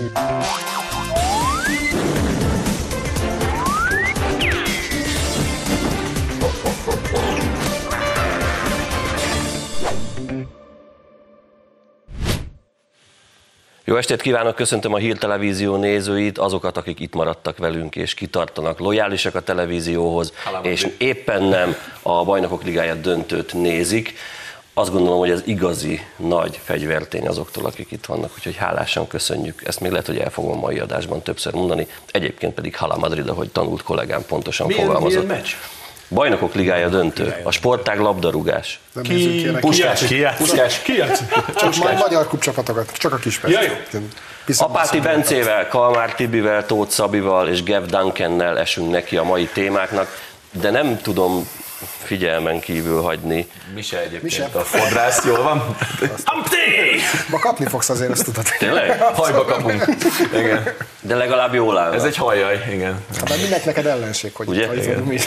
[0.00, 0.06] Jó
[13.96, 19.34] estét kívánok, köszöntöm a Hír Televízió nézőit, azokat, akik itt maradtak velünk és kitartanak, lojálisak
[19.34, 20.32] a televízióhoz,
[20.62, 24.14] és éppen nem a Bajnokok Ligáját döntőt nézik.
[24.74, 29.62] Azt gondolom, hogy ez igazi nagy fegyvertény azoktól, akik itt vannak, úgyhogy hálásan köszönjük.
[29.66, 31.86] Ezt még lehet, hogy el fogom a mai adásban többször mondani.
[32.10, 35.22] Egyébként pedig Hala Madrid, ahogy tanult kollégám pontosan Milyen, fogalmazott.
[35.22, 35.50] milyen meccs?
[36.08, 38.80] Bajnokok Ligája döntő, a sportág labdarúgás.
[38.92, 39.60] Nem ki ennek.
[39.60, 40.46] Puskás, Ki játszik?
[40.46, 40.92] Puskás, Ki?
[41.56, 43.54] Csak majd magyar klubcsapatokat, csak a Kispest.
[43.54, 44.00] Ja, jó.
[44.58, 50.18] Apáti Bencével, Kalmár Tibivel, Tóth Szabival és Gev Duncannel esünk neki a mai témáknak,
[50.50, 51.48] de nem tudom
[52.14, 53.46] figyelmen kívül hagyni.
[53.74, 54.22] Mi se egyébként.
[54.22, 54.48] Mi se.
[54.52, 55.76] A fodrász jól van?
[56.24, 56.56] Amti!
[57.30, 58.44] Ma kapni fogsz azért, azt tudod.
[58.58, 59.00] Tényleg?
[59.00, 59.84] Hajba kapunk.
[60.34, 60.68] Igen.
[61.00, 61.92] De legalább jól áll.
[61.92, 63.04] Ez egy hajjaj, igen.
[63.26, 64.68] Hát mindent neked ellenség, hogy Ugye?
[65.04, 65.18] mi.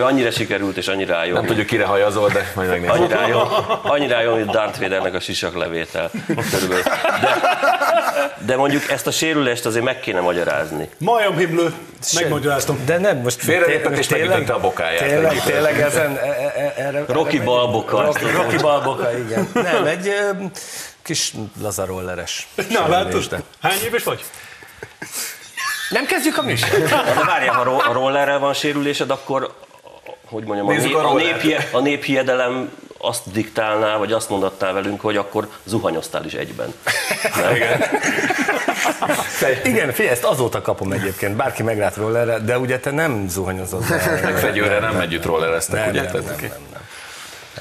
[0.00, 1.34] Annyira sikerült és annyira jó.
[1.34, 2.94] Nem tudjuk, kire hajazol, de majd megnézzük.
[2.94, 3.40] Annyira jó,
[3.82, 6.10] annyira jó, mint Darth Vadernek a sisaklevétel.
[6.50, 6.82] Körülbelül.
[7.20, 7.34] De,
[8.46, 10.88] de mondjuk ezt a sérülést azért meg kéne magyarázni.
[10.98, 11.72] Majom Himmlő,
[12.14, 12.78] megmagyaráztam.
[12.84, 15.08] De nem, most Félrelépett té- és tényleg- megütötte a bokáját.
[15.08, 17.04] Tényleg, tényleg ezen, e- e- erre...
[17.08, 18.02] Rocky erre- Balboka.
[18.02, 19.50] Rocky, Rocky Balboka, igen.
[19.72, 20.14] Nem, egy
[21.02, 22.46] kis lazarolleres.
[22.70, 23.42] Na, látod?
[23.62, 24.24] Hány éves vagy?
[25.90, 26.90] Nem kezdjük a műsort?
[27.26, 29.54] Várjál, ha ro- a rollerrel van sérülésed, akkor
[30.28, 34.72] hogy mondjam, a, Nézzük nép, a a, néphie, a néphiedelem azt diktálná, vagy azt mondattál
[34.72, 36.74] velünk, hogy akkor zuhanyoztál is egyben.
[37.36, 37.54] Nem?
[37.56, 37.80] Igen,
[39.92, 43.88] figyelj, ezt azóta kapom egyébként, bárki meglát rollerre, de ugye te nem zuhanyozott.
[43.88, 44.20] be.
[44.22, 46.02] Megfegyőre nem együtt rollereztek, Nem, ugye?
[46.02, 46.80] nem, nem, nem, nem.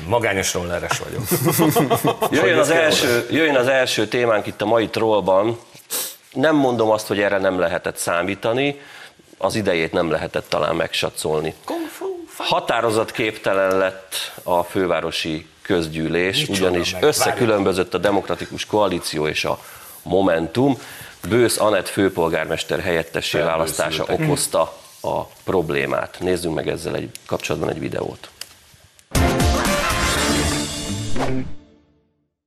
[0.08, 1.23] Magányos rolleres vagyok.
[2.31, 5.59] Jöjjön az, első, jöjjön az első témánk itt a mai trollban.
[6.34, 8.80] Nem mondom azt, hogy erre nem lehetett számítani,
[9.38, 11.53] az idejét nem lehetett talán megsatszolni.
[12.38, 19.59] Határozatképtelen lett a fővárosi közgyűlés, Micsoda ugyanis meg, összekülönbözött a Demokratikus Koalíció és a
[20.03, 20.78] Momentum.
[21.30, 24.62] Bősz Anett főpolgármester helyettessé választása okozta
[25.02, 26.18] a problémát.
[26.19, 28.30] Nézzünk meg ezzel egy kapcsolatban egy videót.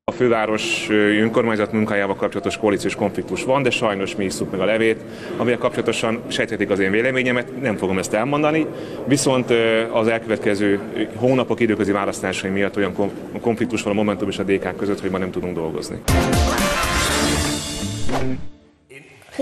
[0.05, 5.03] A főváros önkormányzat munkájával kapcsolatos koalíciós konfliktus van, de sajnos mi isszuk meg a levét,
[5.37, 8.67] amivel kapcsolatosan sejthetik az én véleményemet, nem fogom ezt elmondani,
[9.06, 9.50] viszont
[9.93, 10.81] az elkövetkező
[11.17, 15.11] hónapok időközi választásai miatt olyan kon- konfliktus van a Momentum és a DK között, hogy
[15.11, 16.03] ma nem tudunk dolgozni.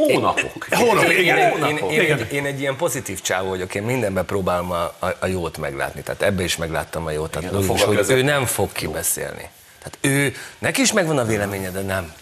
[0.05, 0.67] Hónapok.
[0.71, 1.37] Hónap, Én, igen.
[1.39, 1.93] én, hónapok.
[1.93, 2.19] én, Igen.
[2.19, 6.03] én, én egy ilyen pozitív csávó vagyok, én mindenben próbálom a, a, a jót meglátni,
[6.03, 9.49] tehát ebbe is megláttam a jót, tehát a logikus, hogy ő nem fog kibeszélni.
[9.79, 12.13] Tehát ő, neki is megvan a véleménye, de nem,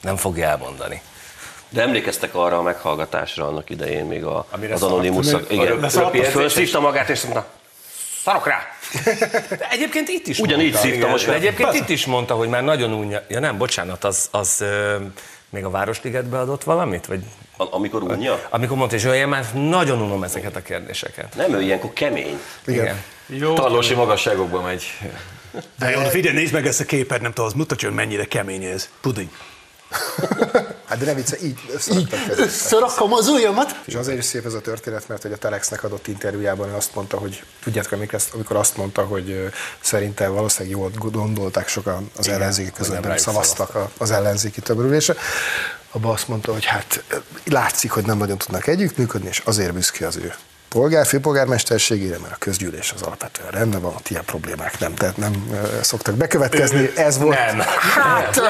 [0.00, 1.00] nem fogja elmondani.
[1.68, 5.50] De emlékeztek arra a meghallgatásra annak idején még a, Amire az Anonymous szart.
[5.52, 5.88] igen,
[6.30, 7.46] fölszívta magát és mondta,
[8.22, 8.58] szarok rá!
[9.48, 10.88] De egyébként itt is Ugyanígy mondta.
[10.88, 14.28] szívta most De egyébként itt is mondta, hogy már nagyon unja, ja nem, bocsánat, az,
[14.30, 14.64] az
[15.50, 17.06] még a Városligetbe adott valamit?
[17.06, 17.22] Vagy
[17.56, 18.46] Amikor unja?
[18.50, 21.34] amikor mondta, olyan, én már nagyon unom ezeket a kérdéseket.
[21.34, 22.38] Nem, ő ilyenkor kemény.
[22.66, 23.02] Igen.
[23.26, 23.54] Jó.
[23.54, 24.84] Tarlósi magasságokba megy.
[25.78, 28.64] De jó, figyelj, nézd meg ezt a képet, nem tudom, az mutatja, hogy mennyire kemény
[28.64, 28.88] ez.
[29.00, 29.28] Puding.
[30.86, 31.58] Hát de ne vicce, így.
[32.48, 33.80] Szarakom az ujjamat.
[33.84, 36.94] És azért is szép ez a történet, mert hogy a Telexnek adott interjújában ő azt
[36.94, 42.28] mondta, hogy tudjátok, amikor, ezt, amikor azt mondta, hogy szerintem valószínűleg jól gondolták sokan az
[42.28, 45.14] ellenzéki nem nem rájuk szavaztak a- az ellenzéki többülésre.
[45.90, 47.04] Abban azt mondta, hogy hát
[47.44, 50.34] látszik, hogy nem nagyon tudnak együttműködni, és azért büszke az ő
[50.68, 55.58] polgár, főpolgármesterségére, mert a közgyűlés az alapvetően rendben van, ott ilyen problémák nem, tehát nem
[55.80, 56.90] szoktak bekövetkezni.
[56.96, 57.36] Ez volt.
[57.36, 57.58] Nem.
[57.94, 58.40] Hát,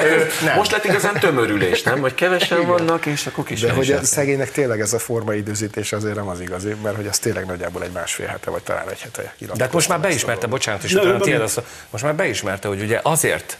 [0.44, 0.56] Nem.
[0.56, 2.00] Most lett igazán tömörülés, nem?
[2.00, 5.92] Hogy kevesen vannak, és akkor kis De hogy a szegénynek tényleg ez a forma időzítés
[5.92, 9.00] azért nem az igazi, mert hogy az tényleg nagyjából egy másfél hete, vagy talán egy
[9.00, 11.42] hete De hát most már beismerte, bocsánat, és Na, utána ő tiéd
[11.90, 13.58] most már beismerte, hogy ugye azért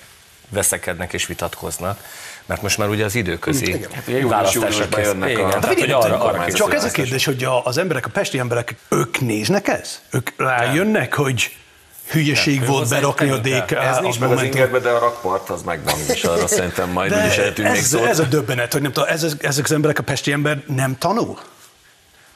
[0.49, 2.01] veszekednek és vitatkoznak,
[2.47, 3.91] mert most már ugye az időközi Igen.
[3.93, 7.25] Hát ugye választások jönnek a- Igen, Hát tehát hogy arra, arra Csak ez a kérdés,
[7.25, 10.01] hogy a, az emberek, a pesti emberek, ők néznek ez?
[10.11, 11.57] Ők rájönnek, hogy
[12.11, 15.63] hülyeség Nem, volt berakni a DK Ez nincs meg az ingerbe, de a rakpart az
[15.63, 18.05] megvan, és arra szerintem majd De úgyis eltűnik ez, szó.
[18.05, 21.39] ez a döbbenet, hogy nem tudom, ez, ezek az emberek, a pesti ember nem tanul?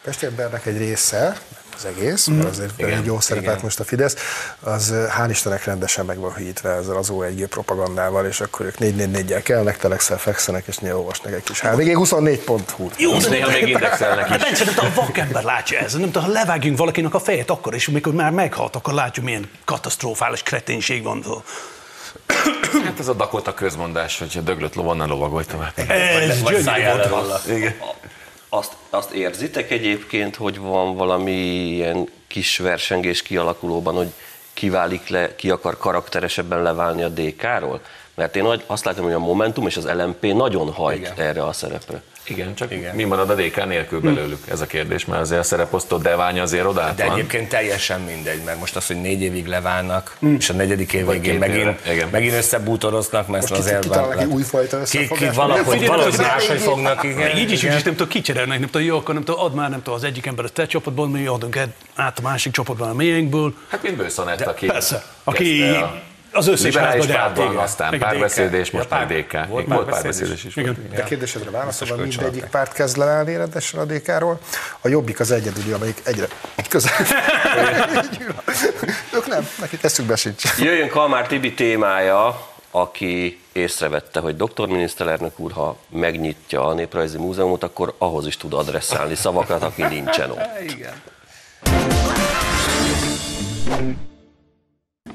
[0.02, 1.36] Pesti embernek egy része,
[1.80, 4.16] az egész, mert azért elég jó szerepelt most a Fidesz,
[4.60, 9.40] az hál' Istennek rendesen meg van hűítve ezzel az O1G propagandával, és akkor ők 444-jel
[9.42, 12.88] kelnek, telexel fekszenek, és néha olvasnak egy kis HVG 24.hu.
[12.96, 14.42] Jó, És néha még indexelnek De is.
[14.42, 17.74] Bence, nem tudom, a vakember látja ez, nem tudom, ha levágjunk valakinek a fejét akkor,
[17.74, 21.24] és amikor már meghalt, akkor látjuk, milyen katasztrofális kreténség van.
[22.84, 25.72] Hát ez a Dakota közmondás, hogy a döglött lovon ne lovagolj tovább.
[25.76, 27.68] Ez gyönyörű
[28.52, 31.32] Azt, azt érzitek egyébként, hogy van valami
[31.66, 34.12] ilyen kis versengés kialakulóban, hogy
[34.52, 37.80] kiválik le, ki akar karakteresebben leválni a DK-ról?
[38.14, 41.12] Mert én azt látom, hogy a Momentum és az LMP nagyon hajt Igen.
[41.16, 42.02] erre a szerepre.
[42.30, 42.94] Igen, csak Igen.
[42.94, 44.38] mi marad a DK nélkül belőlük?
[44.50, 47.12] Ez a kérdés, mert azért a szereposztott devány azért odát De van.
[47.16, 51.38] egyébként teljesen mindegy, mert most az, hogy négy évig leválnak, és a negyedik év végén
[51.38, 52.08] megint, igen.
[52.10, 55.36] megint összebútoroznak, mert Most azért van- újfajta ki, ki összefogást.
[55.36, 57.16] valahogy, valahogy máshogy fognak, igen.
[57.16, 57.76] Meg így is, igen.
[57.76, 60.04] is nem tudom, kicserélnek, nem tudom, jó, akkor nem tudom, add már, nem tudom, az
[60.04, 61.58] egyik ember a te csapatból, mi adunk
[61.94, 63.54] át a másik csapatban a miénkből.
[63.68, 65.62] Hát mint Bőszanett, aki Persze, aki
[66.32, 67.62] az összes liberális pártban, igen.
[67.62, 69.32] aztán Igen, párbeszéd, és most pár- meg DK.
[69.32, 70.56] volt Volt párbeszéd párbeszéd is.
[70.56, 70.74] Igen.
[70.74, 74.38] volt, De kérdésedre válaszolva, mindegyik párt kezd leállni rendesen a DK-ról.
[74.80, 76.26] A Jobbik az egyedüli, amelyik egyre
[76.68, 76.92] közel.
[79.16, 80.42] ők nem, nekik eszükbe sincs.
[80.58, 87.62] Jöjjön Kalmár Tibi témája, aki észrevette, hogy doktor miniszterelnök úr, ha megnyitja a Néprajzi Múzeumot,
[87.62, 90.40] akkor ahhoz is tud adresszálni szavakat, aki nincsen ott.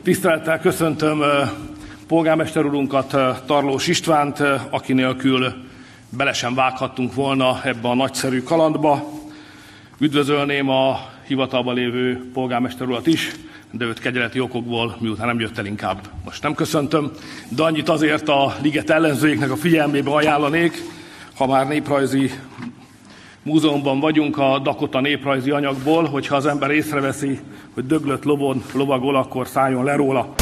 [0.06, 1.24] Tisztelettel köszöntöm
[2.08, 3.16] polgármester urunkat,
[3.46, 5.54] Tarlós Istvánt, aki nélkül
[6.10, 9.10] bele sem vághattunk volna ebbe a nagyszerű kalandba.
[10.00, 13.32] Üdvözölném a hivatalban lévő polgármester urat is,
[13.72, 17.12] de őt kegyeleti okokból, miután nem jött el inkább, most nem köszöntöm.
[17.50, 20.82] De annyit azért a liget ellenzőiknek a figyelmébe ajánlanék,
[21.36, 22.32] ha már néprajzi
[23.46, 27.40] múzeumban vagyunk a Dakota néprajzi anyagból, hogyha az ember észreveszi,
[27.74, 30.34] hogy döglött lovon lovagol, akkor szálljon le róla.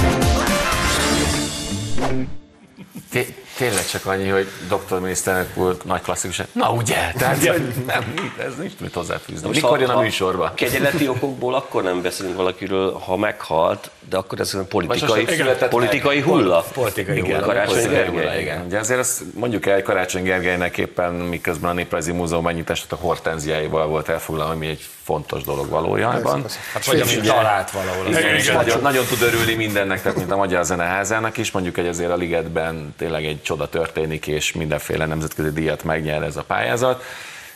[3.57, 6.41] Té- Tényleg csak annyi, hogy doktor miniszterelnök úr nagy klasszikus.
[6.51, 8.13] Na ugye, tehát hogy nem,
[8.47, 9.47] ez nincs mit hozzáfűzni.
[9.47, 10.51] Most Mikor ha- jön a műsorba?
[10.55, 15.25] Kegyeleti okokból akkor nem beszélünk valakiről, ha meghalt, de akkor ez olyan politikai,
[15.69, 16.65] politikai hulla.
[16.73, 17.45] Politikai Igen, hulla.
[17.45, 18.41] Karácsony Gergely.
[18.41, 18.65] Igen.
[18.65, 22.95] Ugye azért azt mondjuk el, hogy Karácsony Gergelynek éppen miközben a Néprajzi Múzeum megnyitását a
[22.95, 26.45] hortenziáival volt elfoglalva, ami egy fontos dolog valójában.
[26.73, 28.07] Hát vagy amit talált valahol.
[28.07, 28.55] Igen, Igen.
[28.55, 32.15] nagyon, nagyon tud örülni mindennek, tehát mint a Magyar Zeneházának is, mondjuk egy azért a
[32.15, 37.03] Ligetben tényleg egy csoda történik, és mindenféle nemzetközi díjat megnyer ez a pályázat.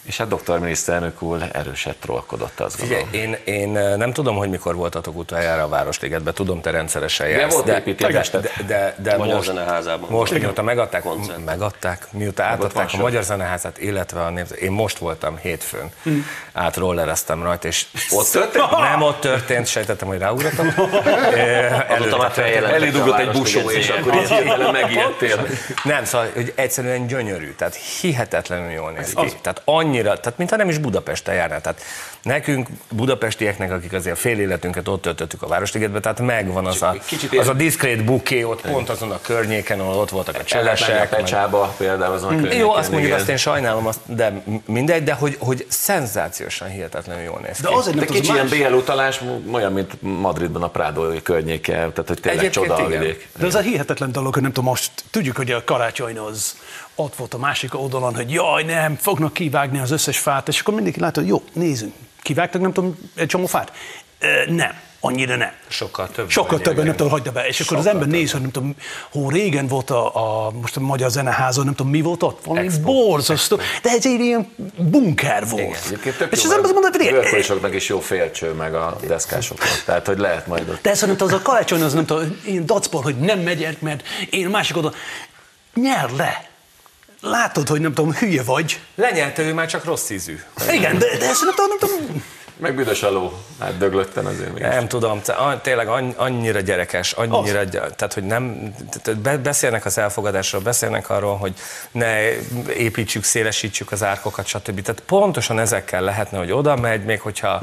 [0.08, 3.30] És hát doktor miniszterelnök úr erőset trollkodott, azt Figyelj, gondolom.
[3.46, 7.54] én, én eh, nem tudom, hogy mikor voltatok utoljára a Városligetben, tudom, te rendszeresen jársz.
[7.54, 10.10] volt de, de, tehát- de, de Magyar most, Zeneházában.
[10.10, 11.46] most mióta megadták, Koncert.
[11.46, 12.98] megadták, mióta átadták a.
[12.98, 15.92] Magyar Zeneházát, illetve a nép, én most voltam hétfőn,
[16.54, 18.72] átrollereztem rajta, és Ott történt?
[18.92, 20.66] Nem ott történt, sejtettem, hogy ráugratok.
[21.34, 25.48] Eh, előtte már a egy busó, és akkor így hirtelen megijedtél.
[25.84, 29.32] Nem, szóval hogy egyszerűen gyönyörű, tehát hihetetlenül jól néz ki.
[29.42, 29.62] Tehát
[29.98, 31.62] annyira, tehát mintha nem is Budapesten járnál.
[31.62, 31.82] Tehát
[32.24, 36.96] nekünk, budapestieknek, akik azért fél életünket ott töltöttük a Városligetben, tehát megvan az a,
[37.38, 41.10] az a diszkrét buké ott, pont azon a környéken, ahol ott voltak a Cselesek, meg-
[41.10, 43.20] Pecsába például azon a környéken, Jó, azt mondjuk, igen.
[43.20, 47.62] azt én sajnálom, azt, de mindegy, de hogy, hogy szenzációsan hihetetlenül jól néz ki.
[47.62, 49.22] De azért De nem kicsi tudom, ilyen más, BL utalás,
[49.52, 53.28] olyan, mint Madridban a Prádó környéke, tehát hogy tényleg Egyébként csoda a vidék.
[53.38, 56.56] de az a hihetetlen dolog, hogy nem tudom, most tudjuk, hogy a karácsony az
[56.96, 60.74] ott volt a másik oldalon, hogy jaj, nem, fognak kivágni az összes fát, és akkor
[60.74, 61.94] mindenki látja, hogy jó, nézzünk,
[62.28, 63.72] kivágtak, nem tudom, egy csomó fát?
[64.48, 65.52] Nem, annyira nem.
[65.68, 66.30] Sokkal több.
[66.30, 67.48] Sokkal többen nem tudom, hagyja be.
[67.48, 68.76] És akkor az Sokkal ember néz, hogy nem tudom,
[69.12, 72.44] hó régen volt a, a most a Magyar Zeneházon, nem tudom, mi volt ott?
[72.44, 72.82] Valami Expo.
[72.82, 73.56] borzasztó.
[73.82, 76.00] De ez egy ilyen bunker volt.
[76.02, 80.18] Tök és az ember mondta, hogy bőrkolisoknak is jó félcső meg a deszkásoknak, tehát hogy
[80.18, 80.82] lehet majd ott.
[80.82, 84.08] de ez nem az a karácsony, az nem tudom, én dacból, hogy nem megyek, mert
[84.30, 84.98] én a másik oldalon,
[85.74, 86.47] nyer le.
[87.30, 88.80] Látod, hogy nem tudom, hülye vagy.
[88.96, 90.40] Lenyelte ő már csak rossz ízű.
[90.72, 92.24] Igen, de, de ezt nem tudom, nem tudom.
[92.60, 94.62] Meg büdös a ló, hát döglötten azért még.
[94.64, 95.22] Nem tudom,
[95.62, 101.38] tényleg anny- annyira gyerekes, annyira, gy- tehát hogy nem, tehát beszélnek az elfogadásról, beszélnek arról,
[101.38, 101.54] hogy
[101.92, 102.32] ne
[102.78, 104.82] építsük, szélesítsük az árkokat, stb.
[104.82, 107.62] Tehát pontosan ezekkel lehetne, hogy oda megy, még hogyha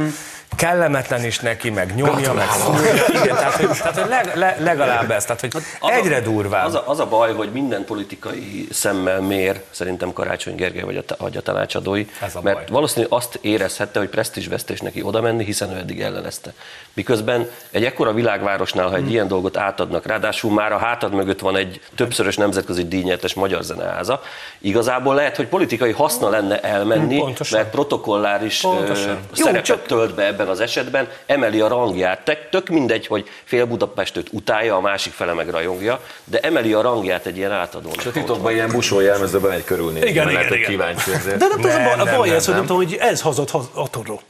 [0.56, 2.92] kellemetlen is neki, meg nyomja, meg fúrja.
[3.22, 6.66] Igen, tehát, hogy, tehát, hogy leg, le, legalább ez, tehát hogy Az egyre a, durvább.
[6.66, 11.14] Az a, az a baj, hogy minden politikai szemmel mér, szerintem Karácsony Gergely vagy a,
[11.18, 12.64] vagy a tanácsadói, Ez a mert baj.
[12.70, 16.52] valószínűleg azt érezhette, hogy presztízsvesztés neki oda menni, hiszen ő eddig ellenezte.
[16.94, 21.56] Miközben egy ekkora világvárosnál, ha egy ilyen dolgot átadnak, ráadásul már a hátad mögött van
[21.56, 24.22] egy többszörös nemzetközi díjnyertes magyar zeneháza,
[24.58, 27.58] igazából lehet, hogy politikai haszna lenne elmenni, Pontosan.
[27.58, 29.08] mert protokolláris Pontosan.
[29.10, 32.24] ö, Jó, szerepet csak- tölt be ebben az esetben, emeli a rangját.
[32.24, 36.80] Tök, tök mindegy, hogy fél Budapestet utálja, a másik fele meg rajongja, de emeli a
[36.80, 37.96] rangját egy ilyen átadónak.
[37.96, 40.70] És a titokban ilyen busó jelmezőben egy körülnézni, Igen, igen, igen.
[40.70, 41.36] kíváncsi ezért.
[41.36, 42.64] De nem tudom, Nem, az a baj, nem, nem, ez, hogy nem.
[42.64, 44.20] nem tudom, hogy ez hazad haz- otthonról.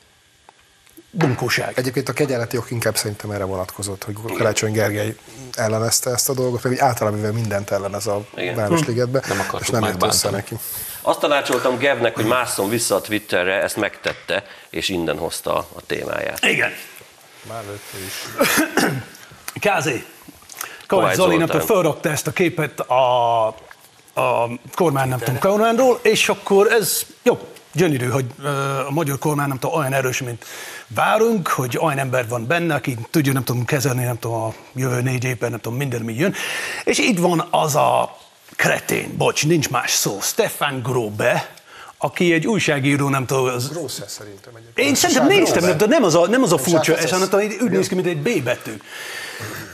[1.10, 1.72] bunkóság.
[1.78, 5.16] Egyébként a kegyeleti ok inkább szerintem erre vonatkozott, hogy Karácsony Gergely
[5.52, 8.24] ellenezte ezt a dolgot, úgy általában mindent ellenez a.
[8.54, 10.56] Városligetbe, Nem akartuk és nem jött össze neki.
[11.06, 16.44] Azt tanácsoltam Gevnek, hogy másszon vissza a Twitterre, ezt megtette, és innen hozta a témáját.
[16.44, 16.72] Igen.
[17.48, 17.62] Már
[18.06, 18.42] is.
[19.60, 20.04] Kázé.
[20.86, 23.46] Kovács Zoli tudom, felrakta ezt a képet a,
[24.14, 28.26] a kormány, nem tudom, kormányról, és akkor ez jó, gyönyörű, hogy
[28.86, 30.44] a magyar kormány nem tudom, olyan erős, mint
[30.86, 35.00] várunk, hogy olyan ember van benne, aki tudja, nem tudom, kezelni, nem tudom, a jövő
[35.00, 36.34] négy évben, nem tudom, minden, mi jön.
[36.84, 38.16] És itt van az a
[38.56, 41.54] kretén, bocs, nincs más szó, Stefan Grobe,
[41.98, 43.70] aki egy újságíró, nem tudom, az,
[44.04, 44.88] ez szerintem egyébként.
[44.88, 47.28] én szerintem néztem, de nem az a, nem az a furcsa, ez, hanem
[47.62, 48.72] úgy néz ki, mint egy B betű.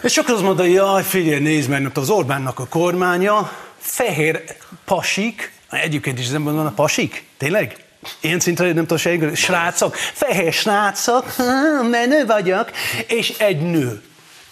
[0.02, 4.44] És akkor azt mondta, jaj, figyelj, nézd meg, az Orbánnak a kormánya, fehér
[4.84, 7.84] pasik, egyébként is nem mondom, a pasik, tényleg?
[8.20, 11.36] Ilyen szintre nem tudom, sejgő, srácok, fehér srácok,
[11.90, 12.70] menő vagyok,
[13.06, 14.02] és egy nő,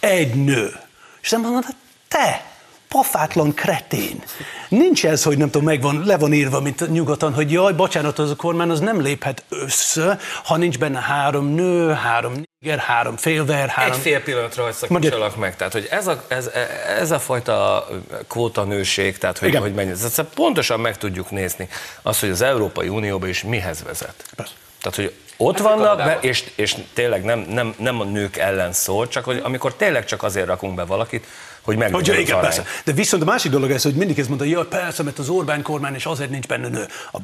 [0.00, 0.80] egy nő.
[1.20, 1.62] És nem mondom,
[2.08, 2.47] te,
[2.88, 4.22] pofátlan kretén.
[4.68, 8.30] Nincs ez, hogy nem tudom, megvan, le van írva, mint nyugaton, hogy jaj, bocsánat, az
[8.30, 13.68] a kormány az nem léphet össze, ha nincs benne három nő, három néger, három félver,
[13.68, 13.92] három...
[13.92, 15.56] Egy fél pillanatra hogy szakítsalak meg.
[15.56, 16.50] Tehát, hogy ez a, ez,
[16.98, 17.86] ez a fajta
[18.28, 19.60] kvóta nőség, tehát hogy, Igen.
[19.60, 19.90] hogy mennyi.
[19.90, 21.68] Ez pontosan meg tudjuk nézni
[22.02, 24.24] azt, hogy az Európai Unióban is mihez vezet.
[24.36, 24.52] Persze.
[24.82, 29.08] Tehát, hogy ott vannak, be, és, és tényleg nem, nem, nem a nők ellen szól,
[29.08, 31.26] csak hogy amikor tényleg csak azért rakunk be valakit,
[31.68, 32.40] hogy meg Hogy, igen, arány.
[32.40, 32.64] persze.
[32.84, 35.62] De viszont a másik dolog ez, hogy mindig ezt mondta, hogy persze, mert az Orbán
[35.62, 36.86] kormány, és azért nincs benne nő.
[37.12, 37.18] A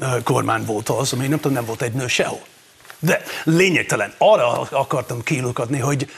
[0.00, 2.40] ö, kormány volt az, ami nem tudom, nem volt egy nő sehol.
[2.98, 4.12] De lényegtelen.
[4.18, 6.10] Arra akartam kilukadni, hogy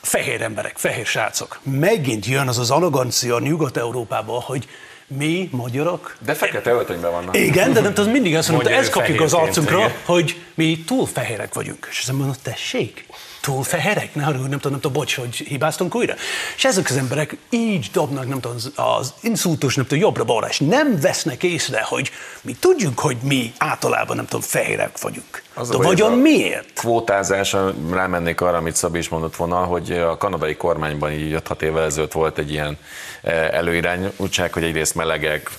[0.00, 1.58] fehér emberek, fehér srácok.
[1.62, 4.68] Megint jön az az arrogancia Nyugat-Európába, hogy
[5.06, 7.36] mi, magyarok, De fekete öltönyben vannak.
[7.36, 11.54] igen, de nem tudom, mindig azt mondom, ő kapjuk az arcunkra, hogy mi túl fehérek
[11.54, 11.86] vagyunk.
[11.90, 13.06] És azt mondom, tessék,
[13.48, 14.14] túl feherek?
[14.14, 16.14] Ne haragudj, nem tudom, nem tudom, bocs, hogy hibáztunk újra.
[16.56, 21.00] És ezek az emberek így dobnak, nem tudom, az- inszultus, nem tudom, jobbra-balra, és nem
[21.00, 25.42] vesznek észre, hogy mi tudjuk, hogy mi általában, nem tudom, fehérek vagyunk.
[25.58, 26.72] Az a De baj, vagyon a miért?
[26.74, 27.56] Kvótázás,
[27.92, 32.12] rámennék arra, amit Szabi is mondott volna, hogy a kanadai kormányban így 5-6 évvel ezelőtt
[32.12, 32.78] volt egy ilyen
[33.22, 35.50] eh, előirányultság, hogy egyrészt melegek,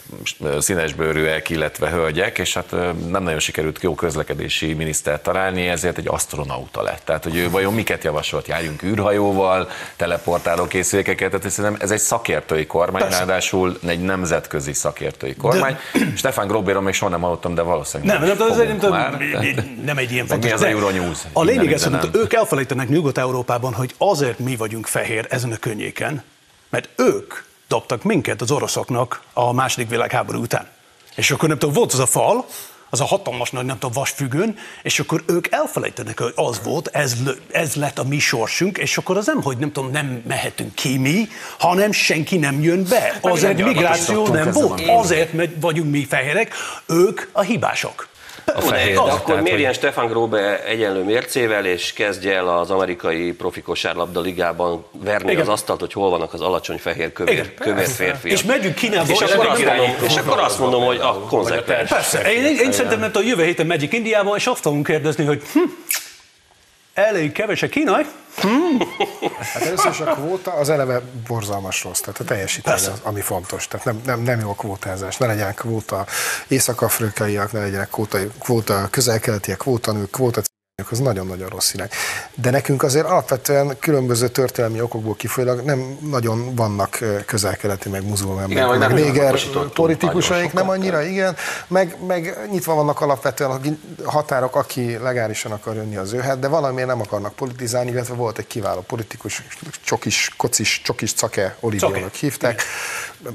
[0.59, 6.07] színesbőrűek, illetve hölgyek, és hát eh, nem nagyon sikerült jó közlekedési minisztert találni, ezért egy
[6.07, 7.01] astronauta lett.
[7.05, 8.47] Tehát, hogy ő vajon miket javasolt?
[8.47, 13.17] Járjunk űrhajóval, teleportáló készülékeket, tehát szerintem ez egy szakértői kormány, Persze.
[13.17, 15.77] ráadásul egy nemzetközi szakértői kormány.
[16.15, 18.95] Stefan Grobéről még soha nem hallottam, de valószínűleg Nem, nem, nem, ez fogunk nem, tudom,
[18.95, 19.17] már.
[19.85, 20.67] nem egy ilyen Meg mi fontos.
[20.67, 21.19] az a Euronews?
[21.33, 26.23] A lényeg ez, hogy ők elfelejtenek Nyugat-Európában, hogy azért mi vagyunk fehér ezen a környéken,
[26.69, 27.33] mert ők
[27.67, 30.67] dobtak minket az oroszoknak a második világháború után.
[31.15, 32.45] És akkor nem tudom, volt az a fal,
[32.89, 37.15] az a hatalmas nagy, nem tudom, vasfüggőn, és akkor ők elfelejtenek, hogy az volt, ez,
[37.51, 40.97] ez lett a mi sorsunk, és akkor az nem, hogy nem tudom, nem mehetünk ki
[40.97, 41.27] mi,
[41.59, 43.17] hanem senki nem jön be.
[43.21, 44.81] Azért migráció nem volt.
[44.87, 46.53] Azért mert vagyunk mi fehérek,
[46.85, 48.07] ők a hibások.
[48.55, 52.71] De, fehér, de tehát, akkor hogy- mérjen Stefan Grobe egyenlő mércével, és kezdje el az
[52.71, 55.41] amerikai profi kosárlabda ligában verni Igen.
[55.41, 57.53] az asztalt, hogy hol vannak az alacsony fehér kövér, Igen.
[57.59, 58.33] kövér férfiak.
[58.33, 61.89] És megyünk Kínába, és és akkor, azt mondom, és akkor azt mondom, hogy a konzekvens.
[61.89, 65.41] Persze, én, én, szerintem nem tudom, jövő héten megyek Indiába, és azt fogunk kérdezni, hogy
[65.53, 65.59] hm,
[67.05, 68.05] elég keves a kínai,
[69.53, 72.91] Hát először is a kvóta az eleve borzalmas rossz, tehát a teljesítmény Persze.
[72.91, 73.67] az, ami fontos.
[73.67, 76.05] Tehát nem, nem, nem jó a kvótázás, ne legyen kvóta
[76.47, 80.41] észak-afrikaiak, ne legyenek kvóta, kvóta közel-keletiek, kvóta nők, kvóta
[80.89, 81.89] az nagyon-nagyon rossz irány.
[82.35, 88.67] De nekünk azért alapvetően különböző történelmi okokból kifolyólag nem nagyon vannak közel-keleti, meg muzulmán, Igen,
[88.67, 89.39] meg, meg néger
[89.73, 91.35] politikusaink, nem annyira, igen,
[91.67, 96.87] meg, meg nyitva vannak alapvetően a határok, aki legálisan akar jönni az jöhet, de valamiért
[96.87, 99.43] nem akarnak politizálni, illetve volt egy kiváló politikus,
[99.83, 102.61] csokis, kocis, csokis cake Oliviónak hívták,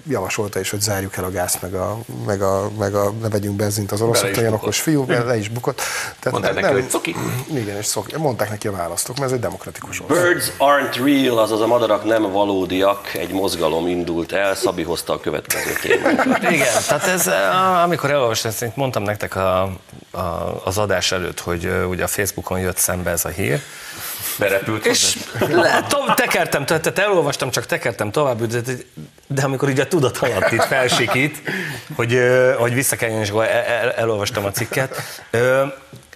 [0.08, 3.56] javasolta is, hogy zárjuk el a gázt, meg a, meg a, meg a ne vegyünk
[3.56, 5.80] benzint az oroszok, olyan okos fiú, le is bukott.
[6.18, 7.16] Tehát Mondták neki, hogy coki.
[7.54, 10.22] Igen, és szok, mondták neki a választók, mert ez egy demokratikus ország.
[10.22, 15.20] Birds aren't real, azaz a madarak nem valódiak, egy mozgalom indult el, Szabi hozta a
[15.20, 16.42] következő témát.
[16.52, 19.62] Igen, tehát ez, eh, amikor elolvastam, ezt mondtam nektek a,
[20.10, 20.20] a,
[20.64, 23.60] az adás előtt, hogy eh, ugye a Facebookon jött szembe ez a hír,
[24.38, 25.16] Berepült és
[25.48, 28.60] le, to, tekertem, tehát elolvastam, csak tekertem tovább, de
[29.26, 31.42] de amikor ugye a tudat alatt itt felsikít,
[31.96, 32.18] hogy,
[32.58, 34.96] hogy vissza kell jönni, és el, el, elolvastam a cikket.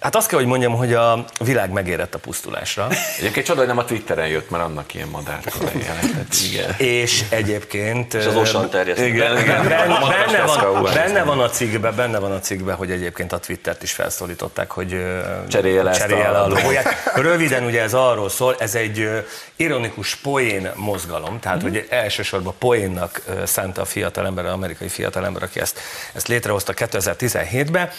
[0.01, 2.87] Hát azt kell, hogy mondjam, hogy a világ megérett a pusztulásra.
[3.17, 6.33] Egyébként csoda, hogy nem a Twitteren jött, mert annak ilyen madárkolai jelentett.
[6.51, 6.75] Igen.
[6.77, 8.13] És egyébként...
[8.13, 9.07] És az Osan terjesztett.
[9.07, 9.67] Igen, igen.
[9.67, 13.83] Benne, benne, van, benne van a cikkben, benne van a cikkben, hogy egyébként a Twittert
[13.83, 15.05] is felszólították, hogy
[15.49, 17.11] Cserélje le cserélje a- le a logóját.
[17.15, 19.09] Röviden ugye ez arról szól, ez egy
[19.55, 25.79] ironikus poén mozgalom, tehát hogy elsősorban poénnak szánta a fiatalember, az amerikai fiatalember, aki ezt,
[26.13, 27.89] ezt létrehozta 2017-ben,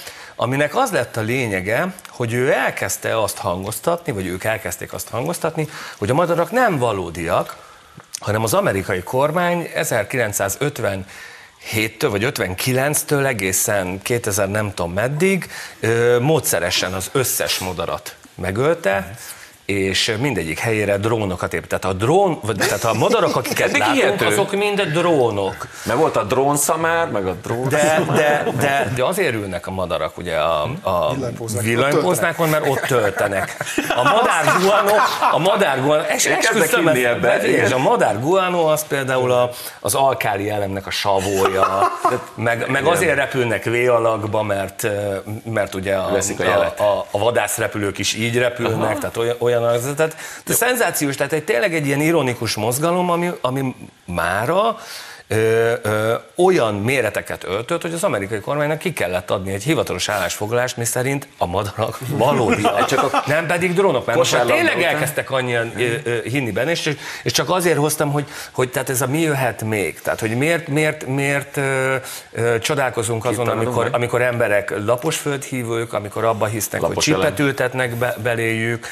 [0.40, 5.68] aminek az lett a lényege, hogy ő elkezdte azt hangoztatni, vagy ők elkezdték azt hangoztatni,
[5.99, 7.56] hogy a madarak nem valódiak,
[8.18, 11.06] hanem az amerikai kormány 1950
[11.75, 15.50] 7-től vagy 59-től egészen 2000 nem tudom meddig
[16.20, 19.14] módszeresen az összes madarat megölte,
[19.71, 21.69] és mindegyik helyére drónokat épít.
[21.69, 24.27] Tehát a drón, vagy tehát a madarak, akiket látunk, hihető.
[24.27, 25.67] azok mind drónok.
[25.85, 27.69] Mert volt a drónszamár, meg a drón.
[27.69, 31.15] De, de, de, de azért ülnek a madarak ugye a, a
[31.62, 32.49] Villanypóznákon.
[32.49, 33.57] mert ott töltenek.
[33.97, 34.95] A madár guano,
[35.31, 36.95] a madár guano, és Én kezdek esküszöm,
[37.43, 39.50] és a madár guano az például a,
[39.81, 41.93] az alkáli elemnek a savója,
[42.35, 44.87] meg, meg azért repülnek V alakba, mert,
[45.45, 46.19] mert ugye a, a
[46.79, 48.99] a, a, a vadászrepülők is így repülnek, Aha.
[48.99, 53.31] tehát olyan, olyan az, tehát, de szenzációs, tehát egy, tényleg egy ilyen ironikus mozgalom, ami,
[53.40, 53.75] ami
[54.05, 54.79] mára
[55.31, 60.77] ö, ö, olyan méreteket öltött, hogy az amerikai kormánynak ki kellett adni egy hivatalos állásfoglalást,
[60.77, 64.89] mi szerint a madarak valódiak, csak a, nem pedig drónok, mert most már tényleg után.
[64.89, 69.01] elkezdtek annyian ö, ö, hinni benne, és, és csak azért hoztam, hogy, hogy tehát ez
[69.03, 71.97] a mi jöhet még, tehát hogy miért, miért, miért ö,
[72.33, 77.95] ö, csodálkozunk azon, amikor, amikor emberek lapos földhívők, amikor abba hisznek, Lapos hogy csipet ültetnek
[77.95, 78.87] be, beléjük,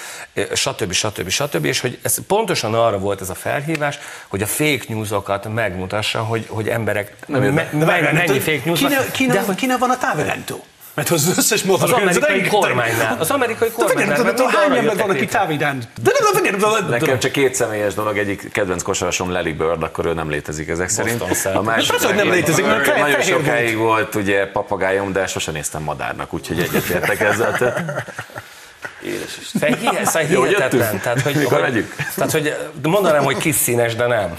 [0.54, 0.92] stb.
[0.92, 1.28] stb.
[1.28, 1.64] stb.
[1.64, 6.46] És hogy ez pontosan arra volt ez a felhívás, hogy a fake newsokat megmutassa, hogy,
[6.48, 7.68] hogy emberek me, me,
[8.12, 8.90] mennyi fake news van.
[9.12, 10.64] Kinek, De kinek van a távirányító?
[10.98, 11.84] Mert az összes motor...
[11.84, 13.16] az amerikai kormánynál.
[13.18, 14.22] Az amerikai De figyelj, kormánynál.
[14.22, 15.88] nem tudom, hány ember van, aki távirányító?
[16.02, 19.52] De nem, nem, nem, nem, nem, Nekem csak két személyes dolog, egyik kedvenc kosarasom Larry
[19.52, 21.22] Bird, akkor ő nem létezik ezek szerint.
[21.54, 25.82] A másik, Persze, hogy nem létezik, mert Nagyon sokáig volt ugye papagájom, de sosem néztem
[25.82, 27.74] madárnak, úgyhogy egyetértek ezzel.
[29.04, 29.74] Édes Isten.
[29.74, 30.80] Hihe- Jó, hihetetlen.
[30.80, 31.02] jöttünk.
[31.02, 31.94] Tehát, hogy, Mikor hogy, megyünk?
[32.16, 34.38] tehát, hogy mondanám, hogy kis színes, de nem.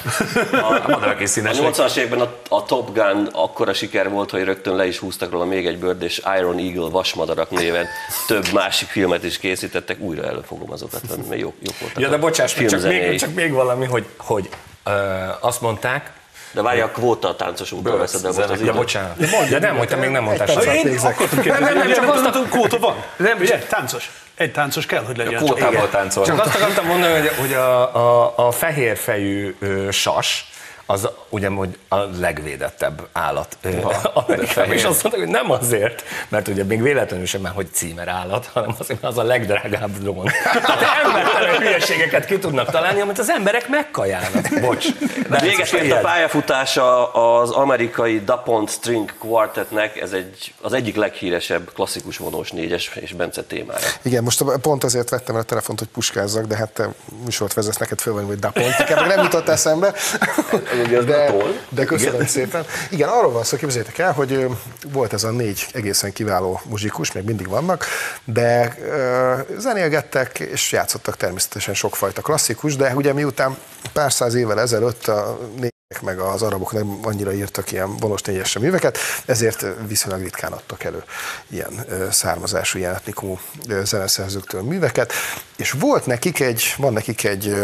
[0.51, 1.63] a madarak is A színesek.
[1.75, 5.45] 80-as években a, a Top Gun akkora siker volt, hogy rögtön le is húztak róla
[5.45, 7.85] még egy Bird és Iron Eagle vasmadarak néven
[8.27, 12.01] több másik filmet is készítettek, újra elő fogom azokat mert jók, jók voltak.
[12.01, 14.49] Ja, de a bocsáss, csak még, csak még valami, hogy, hogy
[14.83, 14.91] ö,
[15.39, 16.11] azt mondták,
[16.51, 19.17] De várj, a kvóta táncosunktól Birds, veszed el most az ja, bocsánat.
[19.49, 20.83] De nem, hogy te még nem mondtál semmit.
[20.83, 22.95] Én akartam kérdezni, Nem, nem, csak azt a kvóta van.
[23.17, 23.57] Nem, Ugye?
[23.57, 24.11] Táncos.
[24.39, 25.41] Egy táncos kell, hogy legyen.
[25.41, 25.45] a.
[25.45, 26.25] Kvótából táncol.
[26.25, 30.49] Csak azt akartam mondani, hogy, hogy a, a, a fehérfejű ö, sas,
[30.91, 33.57] az ugye hogy a legvédettebb állat
[34.13, 34.71] Amerikában.
[34.71, 38.49] És azt mondták, hogy nem azért, mert ugye még véletlenül sem már, hogy címer állat,
[38.53, 40.25] hanem azért, mert az a legdrágább drón.
[40.43, 44.59] Tehát embertelen hülyeségeket ki tudnak találni, amit az emberek megkajálnak.
[44.61, 44.87] Bocs.
[45.29, 50.95] De Véget ez ért a pályafutása az amerikai Dapont String Quartetnek, ez egy, az egyik
[50.95, 53.87] leghíresebb klasszikus vonós négyes és Bence témája.
[54.01, 56.89] Igen, most pont azért vettem el a telefont, hogy puskázzak, de hát te
[57.23, 59.93] műsort vezetsz neked föl, vagy Dapont, nekem nem jutott eszembe.
[60.87, 61.33] De,
[61.69, 62.65] de köszönöm szépen.
[62.89, 64.47] Igen, arról van szó, képzeljétek el, hogy
[64.91, 67.85] volt ez a négy egészen kiváló muzsikus, még mindig vannak,
[68.25, 73.57] de ö, zenélgettek és játszottak természetesen sokfajta klasszikus, de ugye miután
[73.93, 78.57] pár száz évvel ezelőtt a négyek meg az arabok nem annyira írtak ilyen vonos négyes
[78.57, 81.03] műveket, ezért viszonylag ritkán adtak elő
[81.49, 83.39] ilyen származású, ilyen etnikumú
[83.83, 85.13] zeneszerzőktől műveket,
[85.57, 87.55] és volt nekik egy, van nekik egy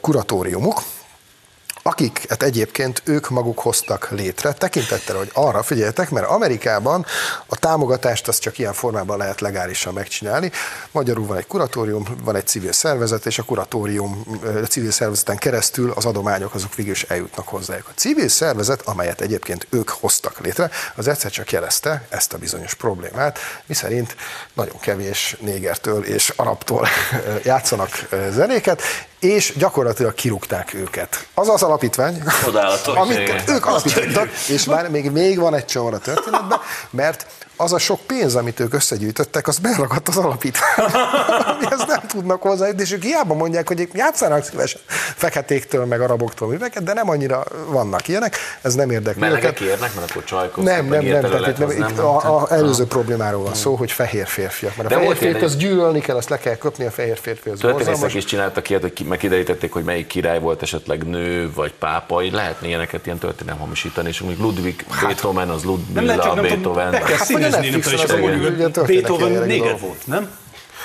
[0.00, 0.82] kuratóriumuk,
[1.86, 7.06] akiket egyébként ők maguk hoztak létre, tekintettel, hogy arra figyeltek, mert Amerikában
[7.46, 10.50] a támogatást azt csak ilyen formában lehet legálisan megcsinálni.
[10.90, 14.24] Magyarul van egy kuratórium, van egy civil szervezet, és a kuratórium
[14.62, 17.88] a civil szervezeten keresztül az adományok azok végül is eljutnak hozzájuk.
[17.88, 22.74] A civil szervezet, amelyet egyébként ők hoztak létre, az egyszer csak jelezte ezt a bizonyos
[22.74, 24.16] problémát, miszerint
[24.54, 26.88] nagyon kevés négertől és arabtól
[27.42, 28.82] játszanak zenéket,
[29.24, 31.26] és gyakorlatilag kirúgták őket.
[31.34, 32.22] Az az alapítvány,
[32.94, 36.58] amit ők alapítottak, és már még, még van egy csomó a történetben,
[36.90, 40.86] mert az a sok pénz, amit ők összegyűjtöttek, az beragadt az alapítvány.
[41.54, 44.80] Amihez nem tudnak hozzájutni, és ők hiába mondják, hogy játszanak szívesen
[45.16, 49.60] feketéktől, meg araboktól műveket, de nem annyira vannak ilyenek, ez nem érdekli Melegek őket.
[49.60, 50.64] érnek, mert akkor csajkok.
[50.64, 54.26] Nem, nem, nem, tehát itt, nem, itt a, a előző problémáról van szó, hogy fehér
[54.26, 54.76] férfiak.
[54.76, 57.18] Mert a De fehér volt férfi az gyűlölni kell, azt le kell köpni, a fehér
[57.22, 61.06] férfi az Történészek is csináltak ilyet, hogy ki- meg kiderítették, hogy melyik király volt esetleg
[61.06, 66.34] nő, vagy pápa, lehetne ilyeneket ilyen történelem hamisítani, és mondjuk Ludwig Beethoven, az Nem Ludmilla
[66.34, 66.92] nem Beethoven.
[67.52, 68.10] színezni, nem tudom, és
[68.72, 70.30] akkor Beethoven néger volt, nem?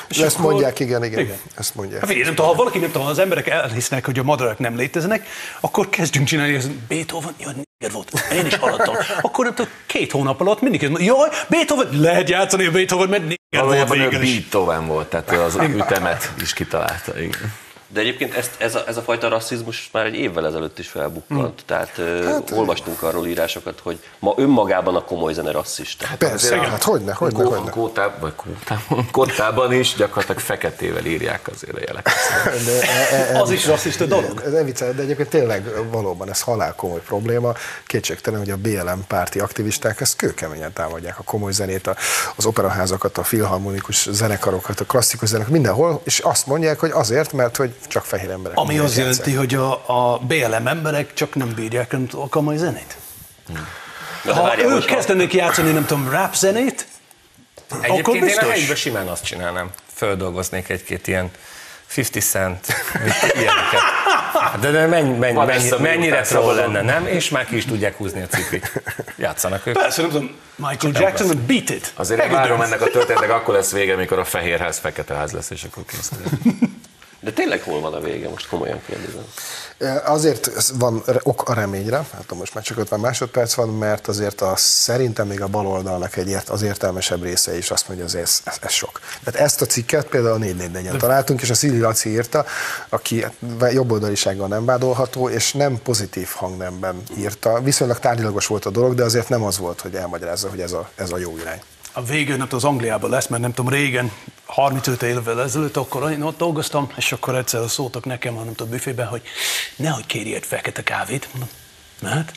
[0.10, 1.20] És Ezt akkor- mondják, igen, igen.
[1.20, 1.38] Igen.
[1.56, 2.06] Ezt mondják.
[2.06, 5.28] Hát nem tudom, ha valaki nem tudom, az emberek elhisznek, hogy a madarak nem léteznek,
[5.60, 8.96] akkor kezdjünk csinálni, hogy Beethoven, jaj, néger volt, én is hallottam.
[9.22, 13.22] Akkor nem tudom, két hónap alatt mindig ez, jaj, Beethoven, lehet játszani a Beethoven, mert
[13.22, 14.34] néger volt végül is.
[14.34, 17.20] Beethoven volt, tehát az ütemet is kitalálta.
[17.20, 17.54] Igen.
[17.92, 21.42] De egyébként ezt, ez, a, ez a fajta rasszizmus már egy évvel ezelőtt is felbukkant.
[21.42, 21.54] Hmm.
[21.66, 26.06] Tehát hát, olvastunk arról írásokat, hogy ma önmagában a komoly zene rasszista.
[26.18, 27.70] Persze, hát hogyne, hogyne, Kó- hogyne.
[27.70, 32.14] Kótában, vagy kótában, kottában is gyakorlatilag feketével írják azért a jeleket.
[32.66, 34.42] De e- e- Az is rasszista dolog.
[34.46, 37.54] Ez nem vicceled, de egyébként tényleg valóban ez halál komoly probléma.
[37.86, 41.96] Kétségtelen, hogy a BLM párti aktivisták ezt kőkeményen támadják a komoly zenét, a-
[42.36, 47.56] az operaházakat, a filharmonikus zenekarokat, a klasszikus zenekarokat, mindenhol, és azt mondják, hogy azért, mert
[47.58, 48.58] hogy csak fehér emberek.
[48.58, 49.72] Ami azt jelenti, hogy a,
[50.14, 52.98] a BLM emberek csak nem bírják a komoly zenét.
[54.24, 56.88] De Ha várjál, ők most, kezdenek játszani, nem tudom, rap zenét,
[57.70, 58.50] akkor Egyébként én a biztos.
[58.50, 59.70] helyükben simán azt csinálnám.
[59.94, 61.32] Földolgoznék egy-két ilyen
[61.96, 62.66] 50 cent,
[63.40, 63.82] ilyeneket.
[64.60, 67.08] De, de mennyi, mennyi, Van mennyi, mennyire troll lenne, nem?
[67.08, 68.84] És már ki is tudják húzni a cipit.
[69.18, 69.74] Játszanak ők.
[69.74, 71.92] Persze, nem tudom, Michael Jackson, beat it.
[71.96, 75.32] Azért én várom ennek a történetnek, akkor lesz vége, amikor a fehér ház fekete ház
[75.32, 76.12] lesz, és akkor kész.
[77.20, 78.30] De tényleg hol van a vége?
[78.30, 79.24] Most komolyan kérdezem.
[80.06, 84.54] Azért van ok a reményre, hát most már csak 50 másodperc van, mert azért a,
[84.56, 88.58] szerintem még a baloldalnak egy ért, az értelmesebb része is azt mondja, hogy ez, ez,
[88.62, 89.00] ez sok.
[89.24, 92.46] Tehát ezt a cikket például a 444 en találtunk, és a Szili Laci írta,
[92.90, 97.62] aki hát jobboldalisággal nem vádolható, és nem pozitív hangnemben írta.
[97.62, 100.90] Viszonylag tárgyilagos volt a dolog, de azért nem az volt, hogy elmagyarázza, hogy ez a,
[100.96, 101.62] ez a jó irány.
[101.92, 104.12] A végén tudom, az Angliában lesz, mert nem tudom, régen,
[104.46, 108.72] 35 évvel ezelőtt, akkor én ott dolgoztam, és akkor egyszer szóltak nekem, a nem tudom,
[108.72, 109.22] büfében, hogy
[109.76, 111.28] nehogy kérj egy fekete kávét.
[111.32, 111.50] Mondom,
[112.02, 112.32] mert?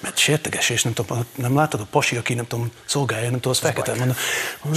[0.00, 3.52] Mert sérteges, és nem tudom, nem látod a pasi, aki nem tudom, szolgálja, nem tudom,
[3.52, 3.94] az fekete.
[3.94, 4.16] Mondom,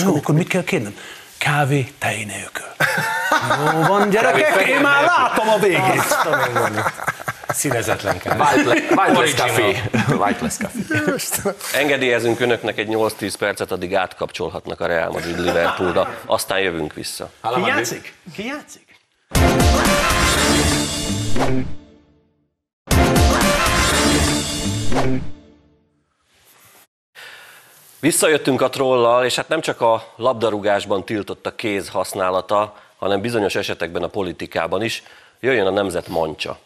[0.08, 0.98] jó, akkor mit kell kérnem?
[1.38, 2.66] Kávé tej nélkül.
[3.74, 6.04] Jó van, gyerekek, én már látom a végét.
[7.48, 8.38] Színezetlen kell.
[8.38, 9.82] Whiteless café.
[10.10, 10.80] Whiteless café.
[11.74, 17.30] Engedélyezünk önöknek egy 8-10 percet, addig átkapcsolhatnak a Real Madrid Liverpoolra, aztán jövünk vissza.
[17.54, 18.14] Ki játszik?
[18.36, 18.86] Ki játszik?
[28.00, 33.56] Visszajöttünk a trollal, és hát nem csak a labdarúgásban tiltott a kéz használata, hanem bizonyos
[33.56, 35.04] esetekben a politikában is.
[35.40, 36.60] Jöjjön a nemzet mancsa.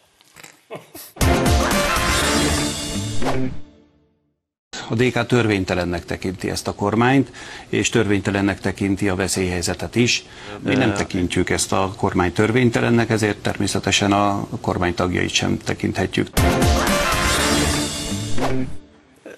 [4.89, 7.31] A DK törvénytelennek tekinti ezt a kormányt,
[7.69, 10.25] és törvénytelennek tekinti a veszélyhelyzetet is.
[10.59, 16.27] Mi nem tekintjük ezt a kormány törvénytelennek, ezért természetesen a kormány tagjait sem tekinthetjük.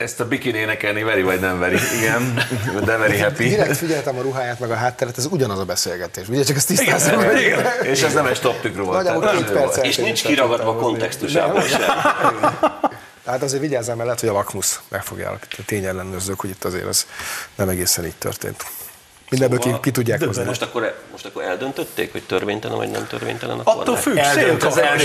[0.03, 1.77] Ezt a bikini énekelni veri vagy nem veri?
[1.97, 2.33] Igen,
[2.85, 3.47] de very happy.
[3.47, 6.27] Direkt figyeltem a ruháját, meg a hátteret, ez ugyanaz a beszélgetés.
[6.27, 7.23] Ugye csak ezt tisztázom.
[7.23, 8.97] hogy- És ez nem egy stop tükr volt.
[8.97, 10.89] Nagyjából tehát két perc És nincs kiragadva tudtam hozni.
[10.89, 11.81] kontextusából sem.
[13.25, 15.63] Hát azért vigyázzál mellett, hogy a vakmusz meg fogja állapítani.
[15.65, 17.05] Tényellenőrzők, hogy itt azért ez
[17.55, 18.63] nem egészen így történt.
[19.39, 20.43] Mindenből ki, ki tudják hozni.
[20.43, 24.19] Most akkor, most akkor eldöntötték, hogy törvénytelen vagy nem törvénytelen a Attól függ,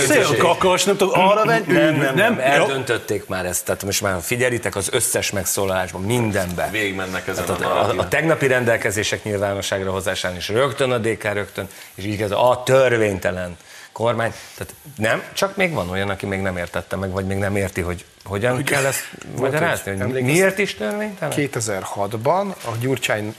[0.06, 4.76] szélkakas, nem tudom, arra megy, Nem, nem, nem, eldöntötték már ezt, tehát most már figyelitek
[4.76, 6.70] az összes megszólalásban, mindenben.
[6.70, 11.68] Végigmennek ezen Tehát a a, a, tegnapi rendelkezések nyilvánosságra hozásán is rögtön a DK rögtön,
[11.94, 13.56] és így kezdve a törvénytelen
[13.92, 14.32] kormány.
[14.56, 17.80] Tehát nem, csak még van olyan, aki még nem értette meg, vagy még nem érti,
[17.80, 21.36] hogy hogyan kell ezt magyarázni, hogy miért is törvénytelen?
[21.36, 23.34] 2006-ban a Gyurcsány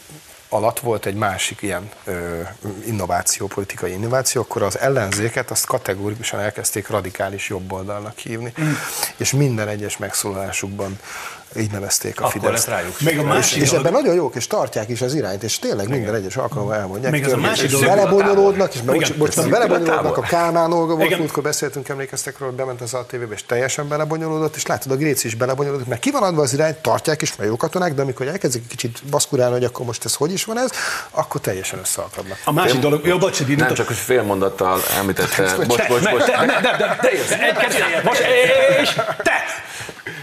[0.49, 2.41] alatt volt egy másik ilyen ö,
[2.85, 8.71] innováció, politikai innováció, akkor az ellenzéket azt kategórikusan elkezdték radikális jobboldalnak hívni, mm.
[9.17, 10.99] és minden egyes megszólalásukban
[11.57, 12.51] így nevezték a Akkor Fideszt.
[12.67, 12.99] lesz rájuk.
[13.01, 15.89] Még a És, másik és ebben nagyon jók, és tartják is az irányt, és tényleg
[15.89, 17.11] minden egyes alkalommal elmondják.
[17.11, 19.15] Még az a másik és dolog- belebonyolódnak, és Igen.
[19.17, 21.19] bocs, belebonyolódnak a Kálmán Olga volt, Igen.
[21.19, 24.95] múltkor beszéltünk, emlékeztek róla, hogy bement az a tévébe, és teljesen belebonyolódott, és látod, a
[24.95, 28.01] Gréci is belebonyolódott, mert ki van adva az irány, tartják is, mert jó katonák, de
[28.01, 30.69] amikor elkezdik egy kicsit baszkurálni, hogy akkor most ez hogy is van ez,
[31.11, 32.37] akkor teljesen összeakadnak.
[32.45, 35.55] A másik dolog, jó, bocs, Nem csak, hogy fél mondattal említette.
[35.55, 36.25] Bocs, bocs, Te, bocs.
[38.03, 38.19] most,
[38.81, 38.89] és
[39.23, 39.33] te!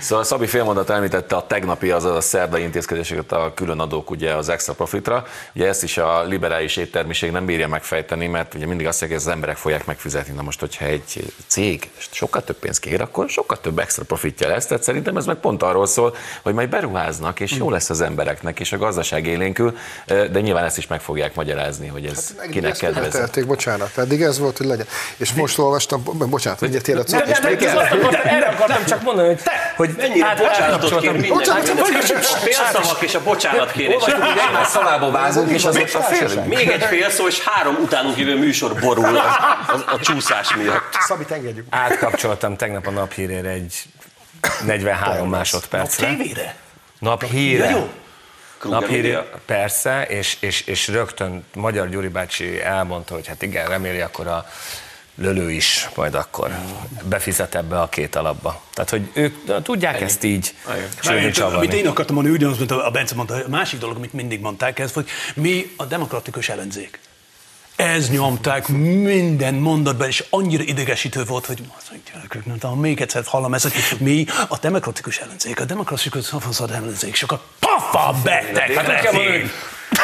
[0.00, 4.72] Szóval Szabi félmondat említette a tegnapi, azaz a szerdai intézkedéseket a különadók ugye az extra
[4.72, 5.26] profitra.
[5.54, 9.30] Ugye ezt is a liberális éttermiség nem bírja megfejteni, mert ugye mindig azt mondják, hogy
[9.30, 10.34] az emberek fogják megfizetni.
[10.34, 14.66] Na most, hogyha egy cég sokkal több pénzt kér, akkor sokkal több extra profitja lesz.
[14.66, 18.60] Tehát szerintem ez meg pont arról szól, hogy majd beruháznak, és jó lesz az embereknek,
[18.60, 19.76] és a gazdaság élénkül,
[20.06, 23.44] de nyilván ezt is meg fogják magyarázni, hogy ez hát, kinek kedvez.
[23.46, 24.86] Bocsánat, eddig ez volt, hogy legyen.
[25.16, 26.80] És most olvastam, bocsánat, hogy nem,
[28.24, 29.40] erre akartam csak mondani, hogy,
[29.76, 34.02] hogy Mennyire bocsánatot A félszavak és a bocsánat kérés.
[34.46, 36.44] Egymás szavába vágunk, és az ott a fél.
[36.44, 40.96] Még egy fél szó, és három utánunk jövő műsor borul a, csúszás miatt.
[41.00, 41.66] Szabit engedjük.
[41.70, 43.74] Átkapcsoltam tegnap a naphírére egy
[44.64, 46.06] 43 másodpercre.
[46.06, 46.54] Tévére?
[46.98, 47.64] Naphíre.
[47.64, 47.90] Ja, jó.
[48.62, 54.26] Naphírja, persze, és, és, és rögtön Magyar Gyuri bácsi elmondta, hogy hát igen, reméli akkor
[54.26, 54.46] a
[55.16, 56.50] lölő is majd akkor
[57.02, 58.62] befizet ebbe a két alapba.
[58.74, 60.54] Tehát, hogy ők tudják ezt így
[61.00, 64.40] sűrűn Amit én akartam mondani, ugyanaz, mint a Bence mondta, a másik dolog, amit mindig
[64.40, 66.98] mondták, ez, hogy mi a demokratikus ellenzék.
[67.76, 73.00] Ez nyomták minden mondatban, és annyira idegesítő volt, hogy azt mondja, gyerekek, nem tudom, még
[73.00, 78.74] egyszer hallom ezt, hogy mi a demokratikus ellenzék, a demokratikus szavazat ellenzék, sokkal pafa beteg
[78.86, 79.50] lettél.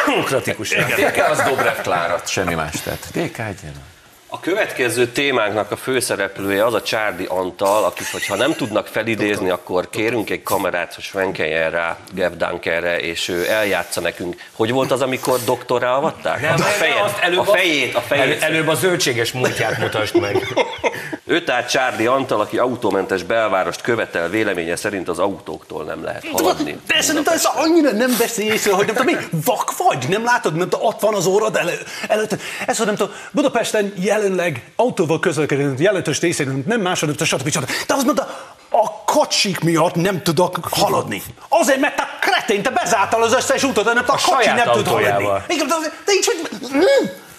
[0.07, 0.69] Demokratikus.
[0.69, 3.07] DK az Dobrev Klárat, semmi más tett.
[3.13, 3.92] DK egyen.
[4.35, 9.91] A következő témánknak a főszereplője az a Csárdi Antal, akit, hogyha nem tudnak felidézni, akkor
[9.91, 14.37] kérünk egy kamerát, hogy svenkeljen rá Gev Dunkerre, és ő eljátsza nekünk.
[14.53, 16.41] Hogy volt az, amikor doktorra avatták?
[16.41, 16.55] Nem,
[16.99, 18.43] a, azt előbb a fejét, a fejét.
[18.43, 20.37] Elő, előbb a zöldséges múltját mutasd meg.
[21.33, 26.81] Ő tehát Csárdi Antal, aki autómentes belvárost követel, véleménye szerint az autóktól nem lehet haladni.
[26.87, 30.55] De szerintem ez annyira nem veszi észre, hogy nem tudom, mi vak vagy, nem látod,
[30.55, 32.37] nem tudom, ott van az órad elő, előtt.
[32.67, 37.49] Ez, hogy nem tudom, Budapesten jelenleg autóval közlekedünk, jelentős részén, nem másod, stb.
[37.49, 37.71] stb.
[37.87, 38.23] De azt mondta,
[38.71, 41.23] a kocsik miatt nem tudok haladni.
[41.49, 44.87] Azért, mert te kretén, te bezártál az összes de nem a, a kocsi nem tud
[44.87, 45.29] haladni.
[45.49, 46.61] Igen, de, de így, hogy...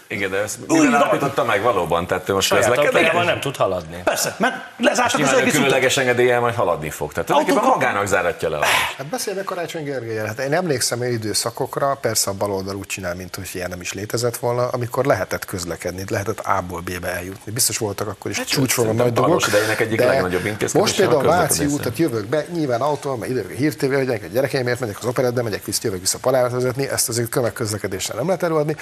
[0.07, 0.93] Igen, de ezt Úgy van.
[0.93, 3.11] állapította meg valóban, tehát ő most Saját közlekedik.
[3.11, 4.01] nem tud haladni.
[4.03, 5.51] Persze, mert lezártak az egész utat.
[5.51, 7.11] különleges engedéllyel majd haladni fog.
[7.13, 8.57] Tehát tulajdonképpen magának záratja le.
[8.57, 8.63] a-
[8.97, 10.25] Hát beszélve Karácsony Gergelyel.
[10.25, 13.93] Hát én emlékszem olyan időszakokra, persze a baloldal úgy csinál, mint hogy ilyen nem is
[13.93, 17.51] létezett volna, amikor lehetett közlekedni, lehetett A-ból B-be eljutni.
[17.51, 19.41] Biztos voltak akkor is hát, csúcsról a nagy dolgok.
[19.43, 24.09] Intézkedése Most például a a Váci útat jövök be, nyilván autóval, mert időre hírtévé, hogy
[24.09, 28.25] a gyerekeimért megyek az operetbe, megyek vissza, jövök vissza palát vezetni, ezt azért tömegközlekedéssel nem
[28.25, 28.75] lehet előadni.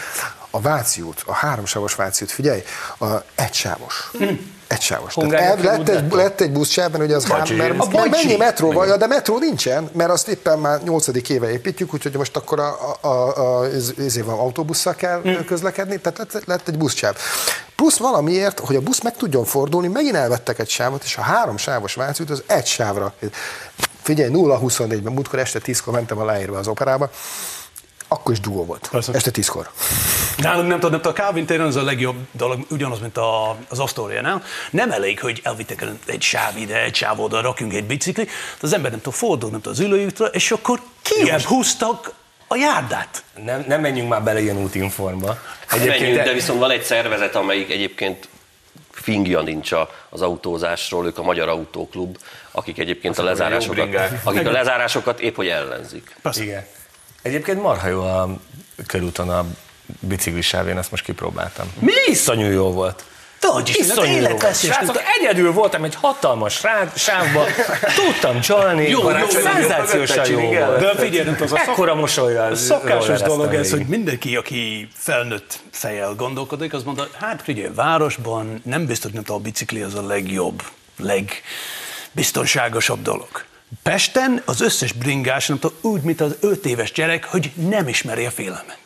[0.50, 2.64] A Váci út, a háromsávos Váci út, figyelj,
[3.00, 3.06] a
[3.36, 4.12] egysávos.
[4.68, 5.14] Egysávos.
[5.14, 7.54] Tehát Hungária el, lett, egy, lett egy buszsáv, mert ugye az Bacsi.
[7.56, 8.10] mert A Bacsi.
[8.10, 11.08] mennyi metróval, ja, de metró nincsen, mert azt éppen már 8.
[11.30, 15.46] éve építjük, úgyhogy most akkor a, a, a, a, ez, ezért van autóbusszal kell Hm.
[15.48, 17.16] közlekedni, tehát lett, lett egy buszsáv.
[17.76, 21.58] Plusz valamiért, hogy a busz meg tudjon fordulni, megint elvettek egy sávot, és a három
[21.58, 23.14] sávos Váci út az egy sávra.
[24.02, 27.10] Figyelj, 0-24-ben, múltkor este 10-kor mentem a leírva az operába,
[28.14, 28.88] akkor is dugó volt.
[28.92, 29.14] Persze.
[29.14, 29.70] Este 10-kor.
[30.38, 33.80] Nálunk nem tudom, nem a Calvin téren az a legjobb dolog, ugyanaz, mint a, az
[33.80, 34.44] Astoriánál.
[34.72, 38.32] Nem elég, hogy elvittek el egy sáv ide, egy sáv oda, rakjunk egy bicikli, de
[38.62, 42.14] az ember nem tud fordulni, nem tud az ülőjútra, és akkor kiebb húztak
[42.48, 43.24] a járdát.
[43.44, 45.38] Nem, nem menjünk már bele ilyen útinformba.
[45.78, 48.28] Menjünk, de- de viszont van egy szervezet, amelyik egyébként
[48.92, 52.18] fingja nincs a- az autózásról, ők a Magyar Autóklub,
[52.52, 56.16] akik egyébként a mondja, jó lezárásokat, akik a lezárásokat épp hogy ellenzik.
[56.34, 56.66] Igen.
[57.22, 58.30] Egyébként marha jó a
[58.88, 59.46] körúton a
[60.00, 61.72] biciklisáv, én ezt most kipróbáltam.
[61.80, 61.92] Mi?
[62.06, 63.04] Iszonyú jó volt.
[63.40, 64.38] Tudj is, Iszonyú jó.
[64.54, 67.44] Srácok, egyedül voltam egy hatalmas rád, sávba,
[67.96, 69.30] tudtam csalni, Jó, jó, jó.
[69.30, 70.80] szenzációsan jó volt.
[70.80, 76.14] De figyelj, az a Ekkora mosolyra A szokásos dolog ez, hogy mindenki, aki felnőtt fejjel
[76.14, 80.64] gondolkodik, az mondta, hát figyelj, városban nem biztos, hogy a bicikli az a legjobb,
[80.98, 83.44] legbiztonságosabb dolog.
[83.84, 88.26] Pesten az összes bringás, nem tudom, úgy, mint az öt éves gyerek, hogy nem ismeri
[88.26, 88.80] a félelmet.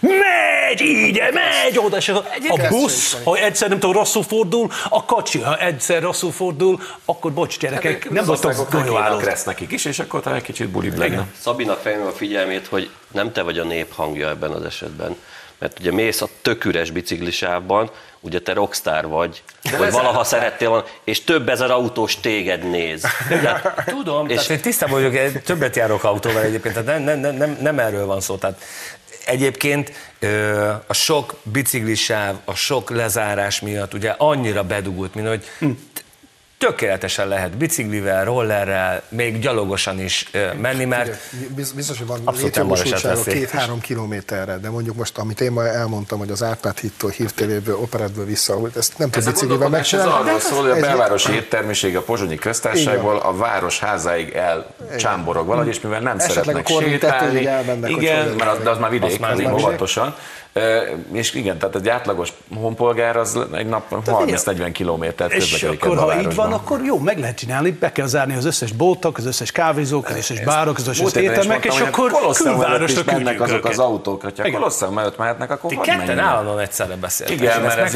[0.00, 5.04] Megy így, megy oda, és a, a busz, ha egyszer nem tudom, rosszul fordul, a
[5.04, 9.20] kocsi, ha egyszer rosszul fordul, akkor bocs gyerekek, nem az voltak golyóállók.
[9.20, 11.26] kressz nekik is, és akkor talán egy kicsit bulibb lenne.
[11.40, 15.16] Szabinak fejlőm a figyelmét, hogy nem te vagy a nép hangja ebben az esetben.
[15.58, 17.90] Mert ugye mész a tök üres biciklisávban,
[18.20, 19.42] ugye te rockstar vagy,
[19.78, 23.04] vagy valaha szerettél volna, és több ezer autós téged néz.
[23.28, 27.34] De, Tudom, És- tehát én tisztában vagyok, én többet járok autóval egyébként, tehát nem, nem,
[27.36, 28.36] nem, nem, erről van szó.
[28.36, 28.60] Tehát
[29.26, 29.92] egyébként
[30.86, 35.44] a sok biciklisáv, a sok lezárás miatt ugye annyira bedugult, mint hogy
[36.58, 41.18] tökéletesen lehet biciklivel, rollerrel, még gyalogosan is menni, mert
[41.54, 46.30] Biz- Biztos, hogy van létjogosultsága két-három kilométerre, de mondjuk most, amit én ma elmondtam, hogy
[46.30, 50.28] az Árpád hittól, hírtévéből, operetből vissza, hogy ezt nem tud Ez biciklivel gondolkodás ez megcsinálni.
[50.28, 55.68] arról szól, hogy a Ez- belvárosi éttermiség a pozsonyi köztársaságból a város házáig elcsámborog valahogy,
[55.68, 59.20] és mivel nem Esetleg szeretnek sétálni, tetőig elmennek, hogy igen, mert az, az már vidék,
[59.20, 59.52] már az vidék.
[59.54, 60.16] óvatosan.
[61.12, 66.34] És igen, tehát egy átlagos honpolgár az egy nap 30-40 kilométert És akkor, ha így
[66.34, 70.08] van, akkor jó, meg lehet csinálni, be kell zárni az összes boltok, az összes kávézók,
[70.08, 74.50] az összes bárok, az összes éttermek, és akkor külvárosra küldjük azok az autók, hogyha.
[74.50, 77.40] Kolosseum előtt mehetnek, akkor ti ketten állandóan egyszerre beszéltek.
[77.40, 77.94] Igen, mert ez.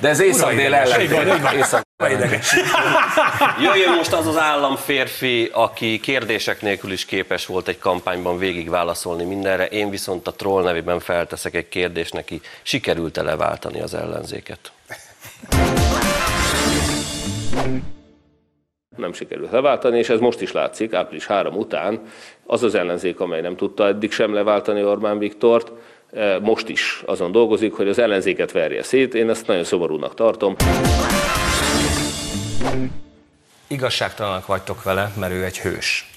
[0.00, 1.83] De ez észak-dél ellentét.
[3.62, 9.24] Jöjjön most az az államférfi, aki kérdések nélkül is képes volt egy kampányban végig válaszolni
[9.24, 9.66] mindenre.
[9.66, 12.40] Én viszont a troll nevében felteszek egy kérdést neki.
[12.62, 14.72] Sikerült-e leváltani az ellenzéket?
[18.96, 22.00] nem sikerült leváltani, és ez most is látszik, április 3 után
[22.46, 25.72] az az ellenzék, amely nem tudta eddig sem leváltani Orbán Viktort,
[26.12, 29.14] eh, most is azon dolgozik, hogy az ellenzéket verje szét.
[29.14, 30.56] Én ezt nagyon szomorúnak tartom.
[33.66, 36.10] Igazságtalanak vagytok vele, mert ő egy hős.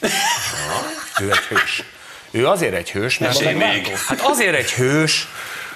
[1.21, 1.83] ő egy hős.
[2.31, 3.87] Ő azért egy hős, mert még.
[3.87, 5.27] Hát azért egy hős,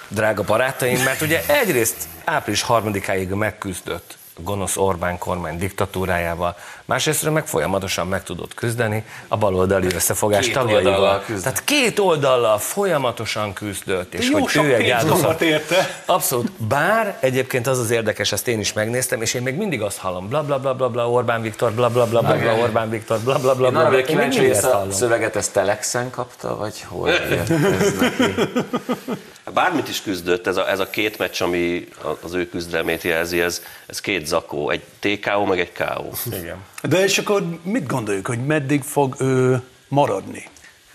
[0.07, 8.07] drága barátaim, mert ugye egyrészt április harmadikáig megküzdött gonosz Orbán kormány diktatúrájával, másrészt meg folyamatosan
[8.07, 11.23] meg tudott küzdeni a baloldali összefogás Két tagjaival.
[11.25, 15.41] Tehát két oldallal folyamatosan küzdött, és Jó hogy sok ő egy áldozat.
[15.41, 16.01] érte.
[16.05, 16.51] Abszolút.
[16.57, 20.27] Bár egyébként az az érdekes, ezt én is megnéztem, és én még mindig azt hallom,
[20.29, 23.39] bla bla bla bla bla Orbán Viktor, bla bla bla bla bla Orbán Viktor, bla
[23.39, 23.81] bla bla Én bla.
[23.81, 24.91] arra vagyok kíváncsi, hogy mindig ezt ezt a hallom.
[24.91, 27.09] szöveget ezt Telexen kapta, vagy hol?
[29.53, 31.87] Bármit is küzdött, ez a, ez a két meccs, ami
[32.21, 36.09] az ő küzdelmét jelzi, ez, ez két zakó, egy TKO, meg egy KO.
[36.25, 36.57] Igen.
[36.83, 40.49] De és akkor mit gondoljuk, hogy meddig fog ő maradni?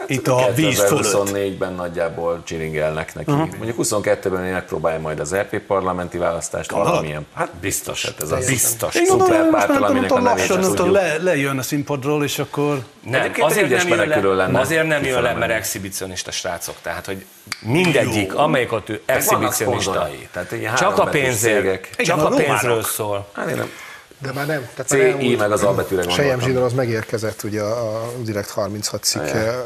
[0.06, 1.06] Itt a víz fölött.
[1.06, 3.30] 2024-ben nagyjából csiringelnek neki.
[3.30, 3.48] Uh-huh.
[3.56, 6.94] Mondjuk 22-ben én megpróbálja majd az EP parlamenti választást Gondolod?
[6.94, 7.26] valamilyen.
[7.34, 8.94] Hát biztos, hát ez az Biztos.
[8.94, 10.94] Én gondolom, hogy most szuperpártal, már nem aminek a tudom, nevét lassan tudjuk.
[10.94, 12.84] le, lejön a színpadról, és akkor...
[13.00, 14.60] Nem, Egyébként azért nem, jön le, lenne.
[14.60, 16.74] azért nem jön le, mert exhibicionista srácok.
[16.82, 17.24] Tehát, hogy
[17.60, 23.28] mindegyik, amelyik ott ő exhibicionista, tehát csak a pénzért, csak a pénzről szól.
[23.32, 23.70] Hát én nem.
[24.18, 24.68] De már nem.
[24.74, 26.48] Tehát már CI elmúlt- meg az albetűre Sejem gondoltam.
[26.48, 29.64] Zsidor az megérkezett ugye a, a Direkt 36 cikke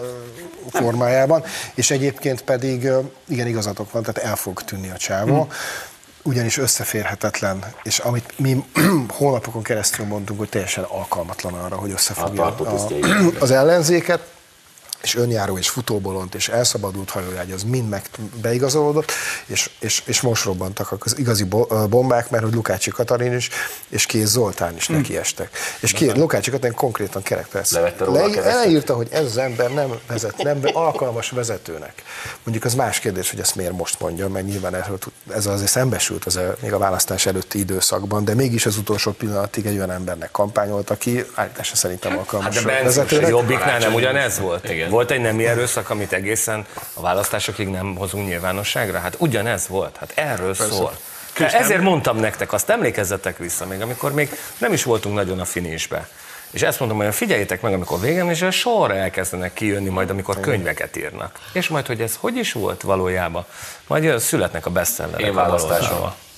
[0.70, 1.42] formájában,
[1.74, 2.88] és egyébként pedig
[3.28, 5.48] igen, igazatok van, tehát el fog tűnni a csávó,
[6.22, 8.64] ugyanis összeférhetetlen, és amit mi
[9.18, 13.02] hónapokon keresztül mondtunk, hogy teljesen alkalmatlan arra, hogy összefogja A tartótisztjai.
[13.38, 14.20] az ellenzéket,
[15.02, 18.02] és önjáró és futóbolont és elszabadult hajójágy, az mind meg
[18.40, 19.12] beigazolódott,
[19.46, 21.44] és, és, és most robbantak az igazi
[21.88, 23.48] bombák, mert hogy Lukácsi Katalin is,
[23.88, 25.50] és Kéz Zoltán is nekiestek.
[25.80, 27.72] És ki, Lukácsi Katalin konkrétan kerekperc.
[27.72, 28.08] Keresztet?
[28.46, 32.02] elírta, hogy ez az ember nem, vezet, nem alkalmas vezetőnek.
[32.42, 34.98] Mondjuk az más kérdés, hogy ezt miért most mondja, mert nyilván erről
[35.34, 39.66] ez azért szembesült az, a- még a választás előtti időszakban, de mégis az utolsó pillanatig
[39.66, 43.28] egy olyan embernek kampányolt, aki állítása szerintem Hát alkalmas de Bence, a vezetőnek.
[43.28, 44.70] Jobbiknál nem ugyanez volt?
[44.70, 44.89] Igen.
[44.90, 48.98] Volt egy nemi erőszak, amit egészen a választásokig nem hozunk nyilvánosságra?
[48.98, 50.92] Hát ugyanez volt, hát erről szól.
[51.38, 55.44] De ezért mondtam nektek, azt emlékezzetek vissza még, amikor még nem is voltunk nagyon a
[55.44, 56.08] finisbe.
[56.50, 60.96] És ezt mondom, hogy figyeljétek meg, amikor végem, és sorra elkezdenek kijönni majd, amikor könyveket
[60.96, 61.38] írnak.
[61.52, 63.44] És majd, hogy ez hogy is volt valójában.
[63.86, 65.20] Majd jön, születnek a bestsellerek.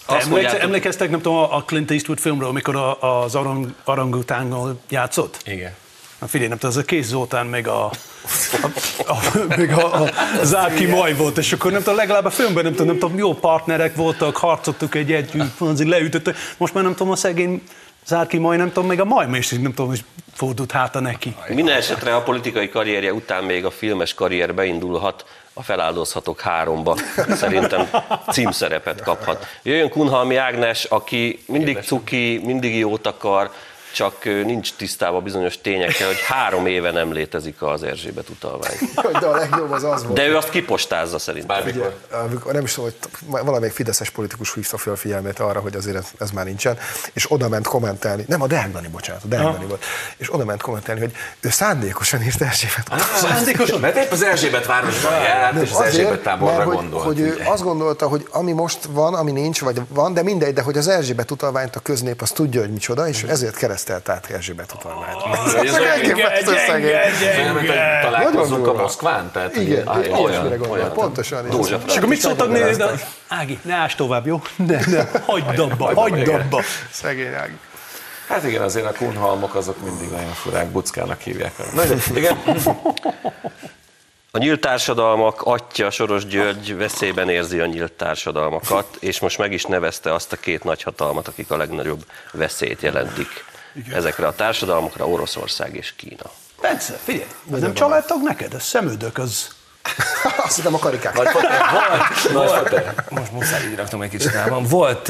[0.06, 5.36] Te Azt emlékeztek, nem tudom, a Clint Eastwood filmről, amikor a, az orang, orangutánnal játszott?
[5.44, 5.74] Igen.
[6.22, 8.66] Na figyelj, nem tudom, az a Kész Zoltán meg a, a,
[9.06, 9.16] a,
[9.56, 10.10] meg a, a
[10.42, 13.34] Zárki Maj volt, és akkor nem tudom, legalább a filmben nem tudom, nem tudom, jó
[13.34, 16.36] partnerek voltak, harcoltuk egy együtt, leütöttek.
[16.56, 17.62] Most már nem tudom, a szegény
[18.06, 20.04] Zárki Maj, nem tudom, még a Majma is, nem tudom, hogy
[20.34, 21.36] fordult háta neki.
[21.48, 26.96] Minden esetre a politikai karrierje után még a filmes karrier beindulhat, a feláldozhatok háromba
[27.34, 27.88] szerintem
[28.30, 29.46] címszerepet kaphat.
[29.62, 33.50] Jöjjön Kunhalmi Ágnes, aki mindig cuki, mindig jót akar,
[33.92, 38.74] csak nincs tisztában bizonyos tényekkel, hogy három éve nem létezik az Erzsébet utalvány.
[39.20, 40.16] De a legjobb az az volt.
[40.16, 41.56] De ő azt kipostázza szerintem.
[41.56, 41.94] Bármikor.
[42.10, 42.90] amikor nem is tudom,
[43.26, 46.78] hogy valamelyik fideszes politikus hívta fel a figyelmét arra, hogy azért ez, ez már nincsen,
[47.12, 49.84] és oda ment kommentálni, nem a Deák Dani, bocsánat, a Deák Dani volt,
[50.16, 52.92] és oda ment kommentálni, hogy ő szándékosan írt Erzsébet.
[53.14, 53.80] Szándékosan?
[53.80, 57.04] Mert épp az Erzsébet városban járt, és az Erzsébet táborra gondolt.
[57.04, 57.50] hogy ő ugye.
[57.50, 60.88] azt gondolta, hogy ami most van, ami nincs, vagy van, de mindegy, de hogy az
[60.88, 65.20] Erzsébet utalványt a köznép az tudja, hogy micsoda, és ezért keresztelt át Erzsébet utalványt.
[65.20, 66.90] hogy ez olyan Elképesztő szegény.
[68.02, 68.72] Találkozunk a.
[68.72, 69.30] Moszkván?
[69.30, 70.92] Tehát, Igen, hogy- ilyesmire olyan, gondol, olyan.
[70.92, 71.46] pontosan.
[71.86, 72.84] És akkor mit szóltak nézni?
[73.28, 74.40] Ági, ne ás tovább, jó?
[74.56, 76.62] Ne, ne, hagyd abba, hagyd abba.
[76.90, 77.58] Szegény Ági.
[78.28, 81.52] Hát igen, azért a kunhalmok azok mindig nagyon furák, buckának hívják.
[82.14, 82.36] Igen.
[84.34, 89.64] A nyílt társadalmak atya Soros György veszélyben érzi a nyílt társadalmakat, és most meg is
[89.64, 93.94] nevezte azt a két nagyhatalmat, akik a legnagyobb veszélyt jelentik Igen.
[93.94, 96.30] ezekre a társadalmakra, Oroszország és Kína.
[96.60, 98.54] Bence, figyelj, ez nem családtag neked?
[98.54, 99.48] Ez szemődök, az...
[100.44, 101.14] Azt hiszem a karikák.
[101.14, 101.46] Nagy volt,
[102.32, 104.64] volt, most muszáj így raknom egy kicsit nálam.
[104.64, 105.08] Volt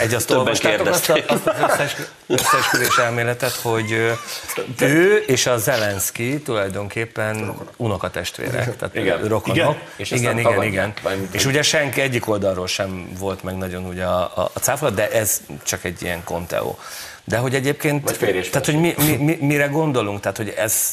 [0.00, 1.96] egy, azt olvastátok azt, a, azt az összes,
[2.26, 4.16] összeesküvés elméletet, hogy
[4.78, 9.28] ő és a Zelenszky tulajdonképpen unokatestvérek, tehát Igen.
[9.28, 9.56] rokonok.
[9.56, 9.78] Igen.
[9.96, 11.00] És igen, igen, tagadják.
[11.02, 11.28] igen.
[11.30, 15.10] És ugye senki egyik oldalról sem volt meg nagyon ugye a, a, a cáfolat, de
[15.10, 16.78] ez csak egy ilyen konteó.
[17.24, 20.90] De hogy egyébként, tehát hogy mi, mi, mi, mire gondolunk, tehát hogy ez,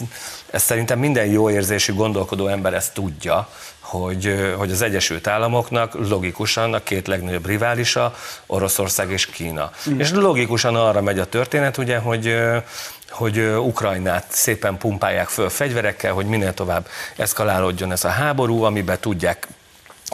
[0.51, 3.49] ez szerintem minden jó érzésű gondolkodó ember ezt tudja,
[3.79, 8.15] hogy, hogy az Egyesült Államoknak logikusan a két legnagyobb riválisa
[8.45, 9.71] Oroszország és Kína.
[9.89, 9.99] Mm.
[9.99, 12.35] És logikusan arra megy a történet, ugye, hogy
[13.09, 19.47] hogy Ukrajnát szépen pumpálják föl fegyverekkel, hogy minél tovább eszkalálódjon ez a háború, amiben tudják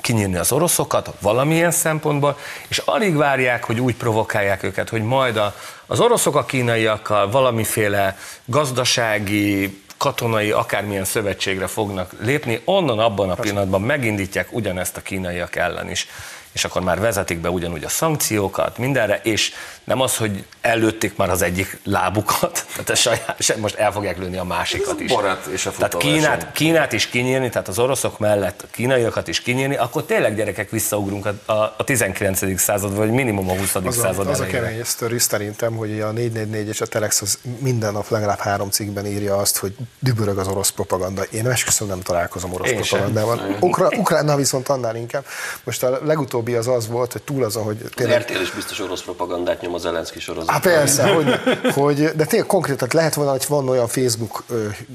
[0.02, 2.38] kinyírni az oroszokat valamilyen szempontból,
[2.68, 8.18] és alig várják, hogy úgy provokálják őket, hogy majd a, az oroszok a kínaiakkal valamiféle
[8.46, 15.89] gazdasági, katonai, akármilyen szövetségre fognak lépni, onnan abban a pillanatban megindítják ugyanezt a kínaiak ellen
[15.89, 16.08] is.
[16.52, 19.54] És akkor már vezetik be ugyanúgy a szankciókat, mindenre, és
[19.86, 24.38] nem az, hogy előtték már az egyik lábukat, tehát ez saját, most el fogják lőni
[24.38, 25.12] a másikat is.
[25.12, 25.98] Borat és a Tehát.
[25.98, 30.70] Kínát, Kínát is kinyírni, tehát az oroszok mellett a kínaiakat is kinyírni, akkor tényleg gyerekek
[30.70, 32.60] visszaugrunk a, a, a 19.
[32.60, 33.76] század, vagy minimum a 20.
[33.76, 37.40] Az a, század az a kemény sztori szerintem, hogy a 444 és a Telex az
[37.60, 41.24] minden nap legalább három cikkben írja azt, hogy dübörög az orosz propaganda.
[41.24, 43.00] Én esküszöm nem találkozom orosz Én sem.
[43.00, 43.58] propagandával.
[43.60, 45.26] Ukra, Ukránnal viszont annál inkább.
[45.64, 48.80] Most a legutóbbi az az volt, hogy túl azon, hogy Az tényleg RTL is biztos
[48.80, 50.50] orosz propagandát nyom a Zelenszky sorozat.
[50.50, 51.40] Hát persze, hogy,
[51.84, 54.44] hogy, de tényleg konkrétan lehet volna, hogy van olyan Facebook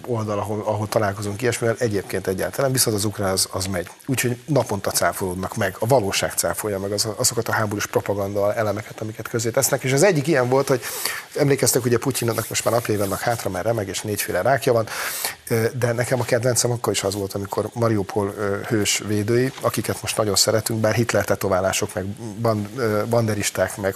[0.07, 3.89] oldal, ahol, ahol találkozunk ilyesmivel, egyébként egyáltalán, viszont az ukrán az, az megy.
[4.07, 9.29] Úgyhogy naponta cáfolódnak meg, a valóság cáfolja meg az, azokat a háborús propaganda elemeket, amiket
[9.29, 9.83] közé tesznek.
[9.83, 10.81] És az egyik ilyen volt, hogy
[11.35, 14.87] emlékeztek, ugye Putyinnak most már napjai vannak hátra, már remeg, és négyféle rákja van,
[15.79, 18.35] de nekem a kedvencem akkor is az volt, amikor Mariupol
[18.69, 22.05] hős védői, akiket most nagyon szeretünk, bár Hitler tetoválások, meg
[23.09, 23.95] banderisták, meg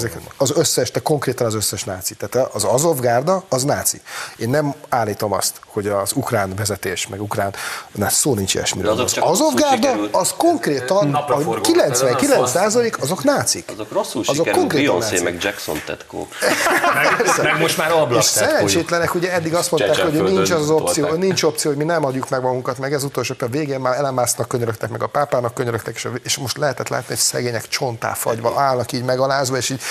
[0.00, 2.14] horogkereszteltőzek, az összes, de konkrétan az összes náci.
[2.14, 4.00] Tehát az Azov gárda, az náci.
[4.36, 7.54] Én nem állítom azt, hogy az ukrán vezetés, meg ukrán,
[7.92, 8.90] na szó nincs ilyesmiről.
[8.90, 10.14] Azok Az csak Azov rosszul gárda, sikerült.
[10.16, 11.60] az konkrétan a forgó.
[11.60, 13.70] 99 százalék, azok nácik.
[13.72, 16.28] Azok rosszul Azok sikerült, konkrétan Beyoncé meg Jackson tetkó.
[17.42, 21.20] Meg most már És ablak szerencsétlenek, ugye eddig azt mondták, hogy nincs az opció, tolták.
[21.22, 24.48] nincs opció, hogy mi nem adjuk meg magunkat, meg ez utolsó a végén már elemásznak
[24.48, 28.60] könyörögtek, meg a pápának könyörögtek, és, a- és most lehetett látni, hogy szegények csontá fagyva
[28.60, 29.82] állnak így megalázva, és így,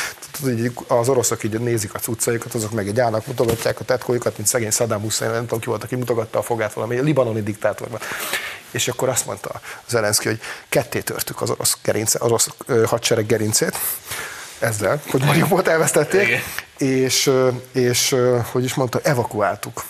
[0.88, 4.72] az oroszok így nézik a cuccaikat, azok meg egy állnak, mutogatják a tetkójukat, mint szegény
[4.72, 8.00] Saddam Hussein, nem tudom ki volt, aki mutogatta a fogát valami libanoni diktátorban.
[8.72, 12.48] És akkor azt mondta Zelenszky, hogy ketté törtük az orosz, gerince, az orosz
[12.86, 13.78] hadsereg gerincét,
[14.60, 16.44] ezzel, hogy Mariupolt elvesztették,
[16.78, 17.32] és,
[17.72, 18.16] és
[18.52, 19.84] hogy is mondta, evakuáltuk.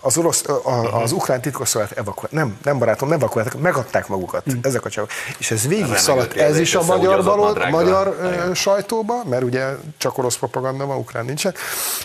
[0.00, 2.32] Az, orosz, a, az ukrán titkosszolgálat evakuált.
[2.32, 5.10] Nem, nem barátom, nem evakuáltak, megadták magukat ezek a csavak.
[5.38, 7.70] És ez végig szaladt, ez is a magyar, nadrággal.
[7.70, 8.54] magyar Igen.
[8.54, 11.54] sajtóba, mert ugye csak orosz propaganda van, ukrán nincsen.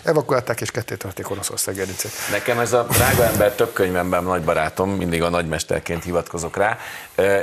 [0.04, 2.12] Evakuálták és ketté törték Oroszország gerincét.
[2.32, 6.78] Nekem ez a drága ember több könyvemben nagy barátom, mindig a nagymesterként hivatkozok rá,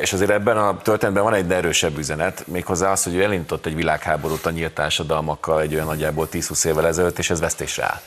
[0.01, 3.75] és azért ebben a történetben van egy erősebb üzenet, méghozzá az, hogy ő elindított egy
[3.75, 8.01] világháborút a nyílt társadalmakkal egy olyan nagyjából 10-20 évvel ezelőtt, és ez vesztésre áll.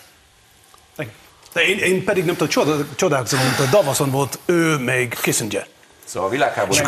[1.54, 5.66] De én, én pedig nem tudom, csoda- csodálkozom, mint a Davason volt ő, még Kissinger.
[6.06, 6.80] Szóval a világháború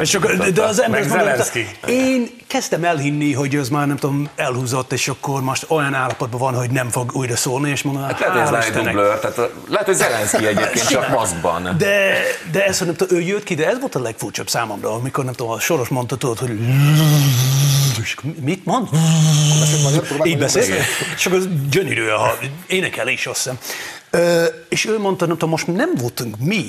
[0.00, 4.92] És akkor, de az ember azt én kezdtem elhinni, hogy ez már nem tudom, elhúzott,
[4.92, 8.48] és akkor most olyan állapotban van, hogy nem fog újra szólni, és mondom, Hát lehet,
[8.48, 8.92] hogy ez Istennek.
[8.94, 11.74] dublőr, tehát lehet, hogy Zelenszky egyébként csak maszkban.
[11.78, 12.12] De,
[12.52, 15.24] de ez, hogy nem tudom, ő jött ki, de ez volt a legfurcsább számomra, amikor
[15.24, 16.58] nem tudom, a Soros mondta, tudod, hogy
[18.40, 18.88] mit mond?
[20.24, 20.74] Így beszél,
[21.16, 23.58] és akkor gyönyörű, a énekel is, azt hiszem.
[24.10, 26.64] Ö, és ő mondta, tudom, most nem voltunk mi,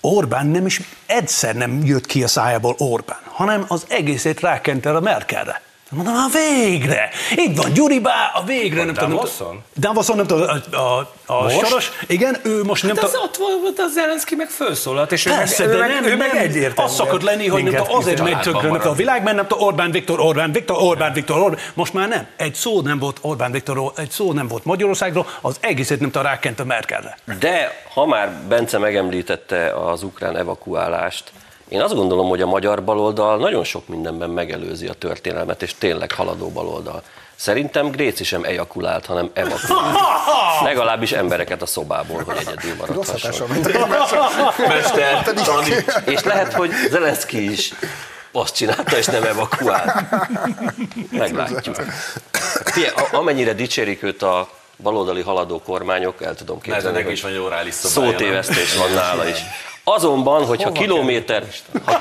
[0.00, 5.00] Orbán nem is egyszer nem jött ki a szájából Orbán, hanem az egészét rákente a
[5.00, 5.62] Merkelre.
[5.90, 7.10] Mondom, hát végre!
[7.36, 9.10] Itt van Gyuri Bá, a végre, nem tudom.
[9.10, 9.62] Davoson?
[9.76, 11.66] Davoson, nem tudom, a, a, a Most?
[11.66, 13.26] Soros, igen, ő most nem Hát az tudom.
[13.26, 16.16] ott volt, az Zelenszky meg felszólalt, és ő Persze, meg, ő de meg, nem, ő
[16.16, 16.42] meg nem.
[16.42, 19.46] egyértelműen Az szokott lenni, hogy nem tudom, azért megy nem tudom, a világ, mert nem
[19.46, 21.60] tudom, Orbán Viktor, Orbán Viktor, Orbán Viktor, Orbán.
[21.74, 22.26] Most már nem.
[22.36, 26.60] Egy szó nem volt Orbán Viktorról, egy szó nem volt Magyarországról, az egészet nem rákent
[26.60, 27.18] a Merkelre.
[27.38, 31.32] De ha már Bence megemlítette az ukrán evakuálást,
[31.68, 36.12] Én azt gondolom, hogy a magyar baloldal nagyon sok mindenben megelőzi a történelmet, és tényleg
[36.12, 37.02] haladó baloldal.
[37.36, 39.98] Szerintem Gréci sem ejakulált, hanem evakuált.
[40.62, 43.48] Legalábbis embereket a szobából, hogy egyedül maradhasson.
[44.68, 46.02] Mester, tanít.
[46.04, 47.72] És lehet, hogy Zelenszky is
[48.32, 50.04] azt csinálta, és nem evakuált.
[51.10, 51.76] Meglátjuk.
[52.64, 57.32] Fie, amennyire dicsérik őt a baloldali haladó kormányok, el tudom képzelni, Nezenek hogy is van
[57.32, 58.10] egy orális szobája.
[58.10, 58.18] nem?
[58.18, 59.38] szótévesztés van nála is.
[59.94, 61.44] Azonban, hogyha kilométer,
[61.84, 61.98] ha,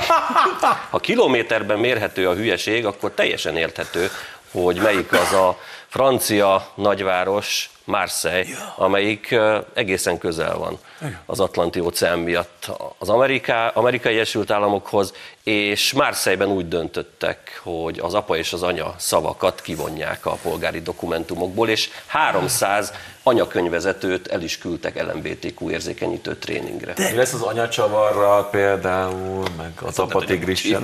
[0.90, 4.10] ha kilométerben mérhető a hülyeség, akkor teljesen érthető,
[4.52, 5.58] hogy melyik az a
[5.98, 9.36] francia nagyváros, Marseille, amelyik
[9.74, 10.80] egészen közel van
[11.26, 18.14] az Atlanti óceán miatt az Ameriká, Amerikai Egyesült Államokhoz, és Marseille-ben úgy döntöttek, hogy az
[18.14, 22.94] apa és az anya szavakat kivonják a polgári dokumentumokból, és 300
[23.24, 26.94] anyakönyvezetőt el is küldtek LMBTQ érzékenyítő tréningre.
[26.98, 29.98] Mi lesz az anyacsavarral például, meg az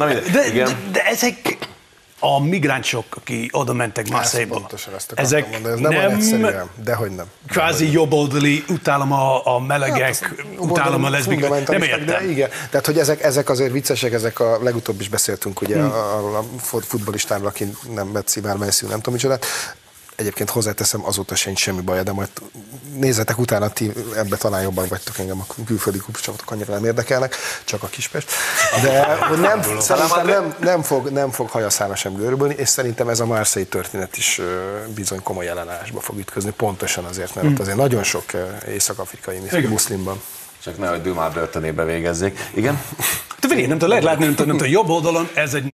[0.06, 0.32] mindegy.
[0.32, 0.66] De, igen.
[0.66, 1.58] de, de ezek
[2.26, 7.12] a migránsok, aki oda mentek Marseille-ba, Pontosan ezt ezek mondani, ez nem, nem egyszerűen, dehogy
[7.12, 7.26] nem.
[7.48, 12.06] kvázi jobboldali, utálom a, a melegek, Hát, utálom a leszbik, nem értem.
[12.06, 15.92] De igen, tehát hogy ezek, ezek azért viccesek, ezek a legutóbb is beszéltünk ugye Hmm.
[15.92, 19.40] a, a futballistáról, aki nem vett szivár menszű, nem tudom micsoda.
[20.16, 22.30] Egyébként hozzáteszem, azóta sincs semmi baja, de majd
[22.96, 27.84] nézzetek utána, ti ebbe talán jobban vagytok engem, a külföldi klubcsapatok annyira nem érdekelnek, csak
[27.84, 28.30] a Kispest.
[28.84, 33.20] De hogy nem, szerintem nem, nem, fog, nem fog hajaszála sem görülni, és szerintem ez
[33.20, 34.42] a Marseille történet is
[34.96, 38.24] bizony komoly ellenállásba fog ütközni, pontosan azért, mert ott azért nagyon sok
[38.68, 40.22] észak-afrikai muszlimban.
[40.64, 42.50] Csak nehogy Dumá börtönébe végezzék.
[42.54, 42.82] Igen?
[43.40, 45.74] Te figyelj, nem tudom, lehet látni, nem tudom, nem tudom, jobb oldalon ez egy.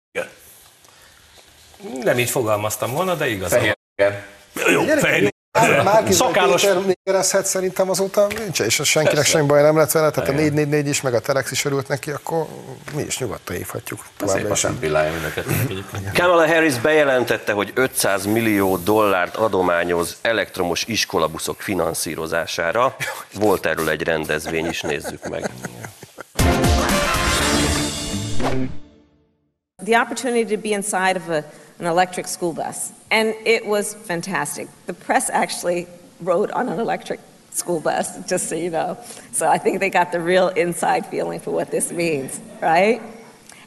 [2.04, 3.54] Nem így fogalmaztam volna, de igaz.
[4.02, 4.24] Igen.
[4.72, 4.84] Jó,
[6.10, 6.62] Szakállas.
[6.62, 10.88] Péter négerezhet szerintem azóta nincs, és senkinek semmi baj nem lett vele, tehát a 444
[10.88, 12.46] is, meg a Telex is örült neki, akkor
[12.96, 14.06] mi is nyugodtan hívhatjuk.
[14.26, 14.60] Szép a is.
[14.60, 16.14] szempillája mind.
[16.14, 22.96] Kamala Harris bejelentette, hogy 500 millió dollárt adományoz elektromos iskolabuszok finanszírozására.
[23.34, 25.50] Volt erről egy rendezvény is, nézzük meg.
[29.88, 31.44] the opportunity to be inside of a,
[31.80, 32.92] an electric school bus.
[33.12, 34.68] And it was fantastic.
[34.86, 35.88] The press actually
[36.20, 37.20] rode on an electric
[37.52, 38.98] school bus, just so you know.
[39.32, 43.02] So I think they got the real inside feeling for what this means, right?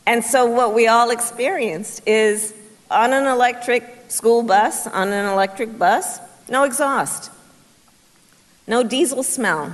[0.07, 2.55] And so what we all experienced is
[2.91, 7.31] on an electric school bus, on an electric bus, no exhaust,
[8.67, 9.73] no diesel smell,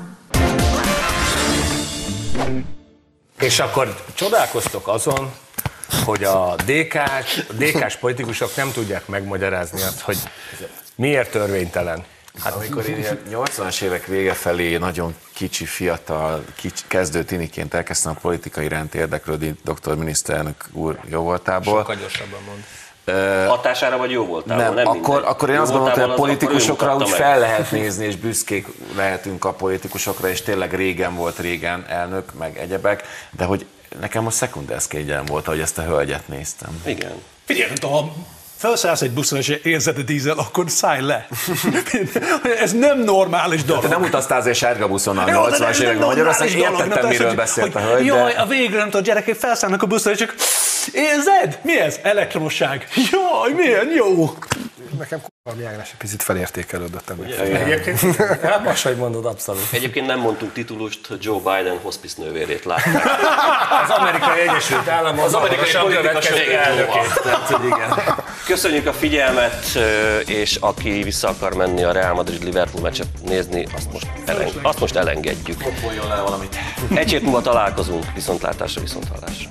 [3.39, 5.33] És akkor csodálkoztok azon,
[6.05, 10.19] hogy a DK-s, DK-s politikusok nem tudják megmagyarázni azt, hogy
[10.95, 12.05] miért törvénytelen.
[12.43, 18.13] Hát amikor én ilyen 80-as évek vége felé nagyon kicsi, fiatal, kicsi, kezdő tiniként elkezdtem
[18.17, 19.95] a politika iránt érdeklődni dr.
[19.95, 21.79] miniszterelnök úr jóvoltából.
[21.79, 22.65] Sokkal gyorsabban mond.
[23.49, 24.57] Hatására vagy jó voltál?
[24.57, 27.09] Nem, nem akkor, akkor én Jó azt gondoltam, hogy a politikusokra úgy meg.
[27.09, 28.67] fel lehet nézni, és büszkék
[28.97, 33.67] lehetünk a politikusokra, és tényleg régen volt régen elnök, meg egyebek, de hogy
[34.01, 36.83] nekem most szekundeszkégyen volt, hogy ezt a hölgyet néztem.
[36.85, 37.13] Igen.
[37.45, 38.13] Figyelj, ha
[38.57, 41.29] felszállsz egy buszon és érzed a dízel, akkor szállj le.
[42.65, 43.83] ez nem normális dolog.
[43.83, 47.09] Te nem utaztál azért sárga buszon a Jó, de 80-as ez nem években Magyarországon, értettem,
[47.09, 48.41] miről beszélt a hölgy, Jaj, de...
[48.41, 50.35] a végre nem tudom, gyerekek felszállnak a buszra, és csak
[50.93, 51.59] érzed?
[51.63, 51.99] Mi ez?
[52.03, 52.89] Elektromosság.
[52.95, 54.35] Jaj, milyen jó.
[54.99, 57.39] Nekem valami Ágnes egy picit felértékelődött ennek.
[57.39, 58.17] Egyébként,
[58.51, 59.63] hát most, hogy mondod, abszolút.
[59.73, 63.05] Egyébként nem mondtunk titulust, Joe Biden hospice nővérét látták.
[63.83, 67.23] Az amerikai Egyesült Államok az amerikai politika következő segít elnökét.
[68.47, 69.65] Köszönjük a figyelmet,
[70.27, 74.97] és aki vissza akar menni a Real Madrid-Liverpool meccset nézni, azt most, elen, azt most
[74.97, 75.63] elengedjük.
[75.63, 76.57] Kopoljon le valamit.
[76.95, 79.49] Egy hét múlva találkozunk, viszontlátásra, viszonthallásra.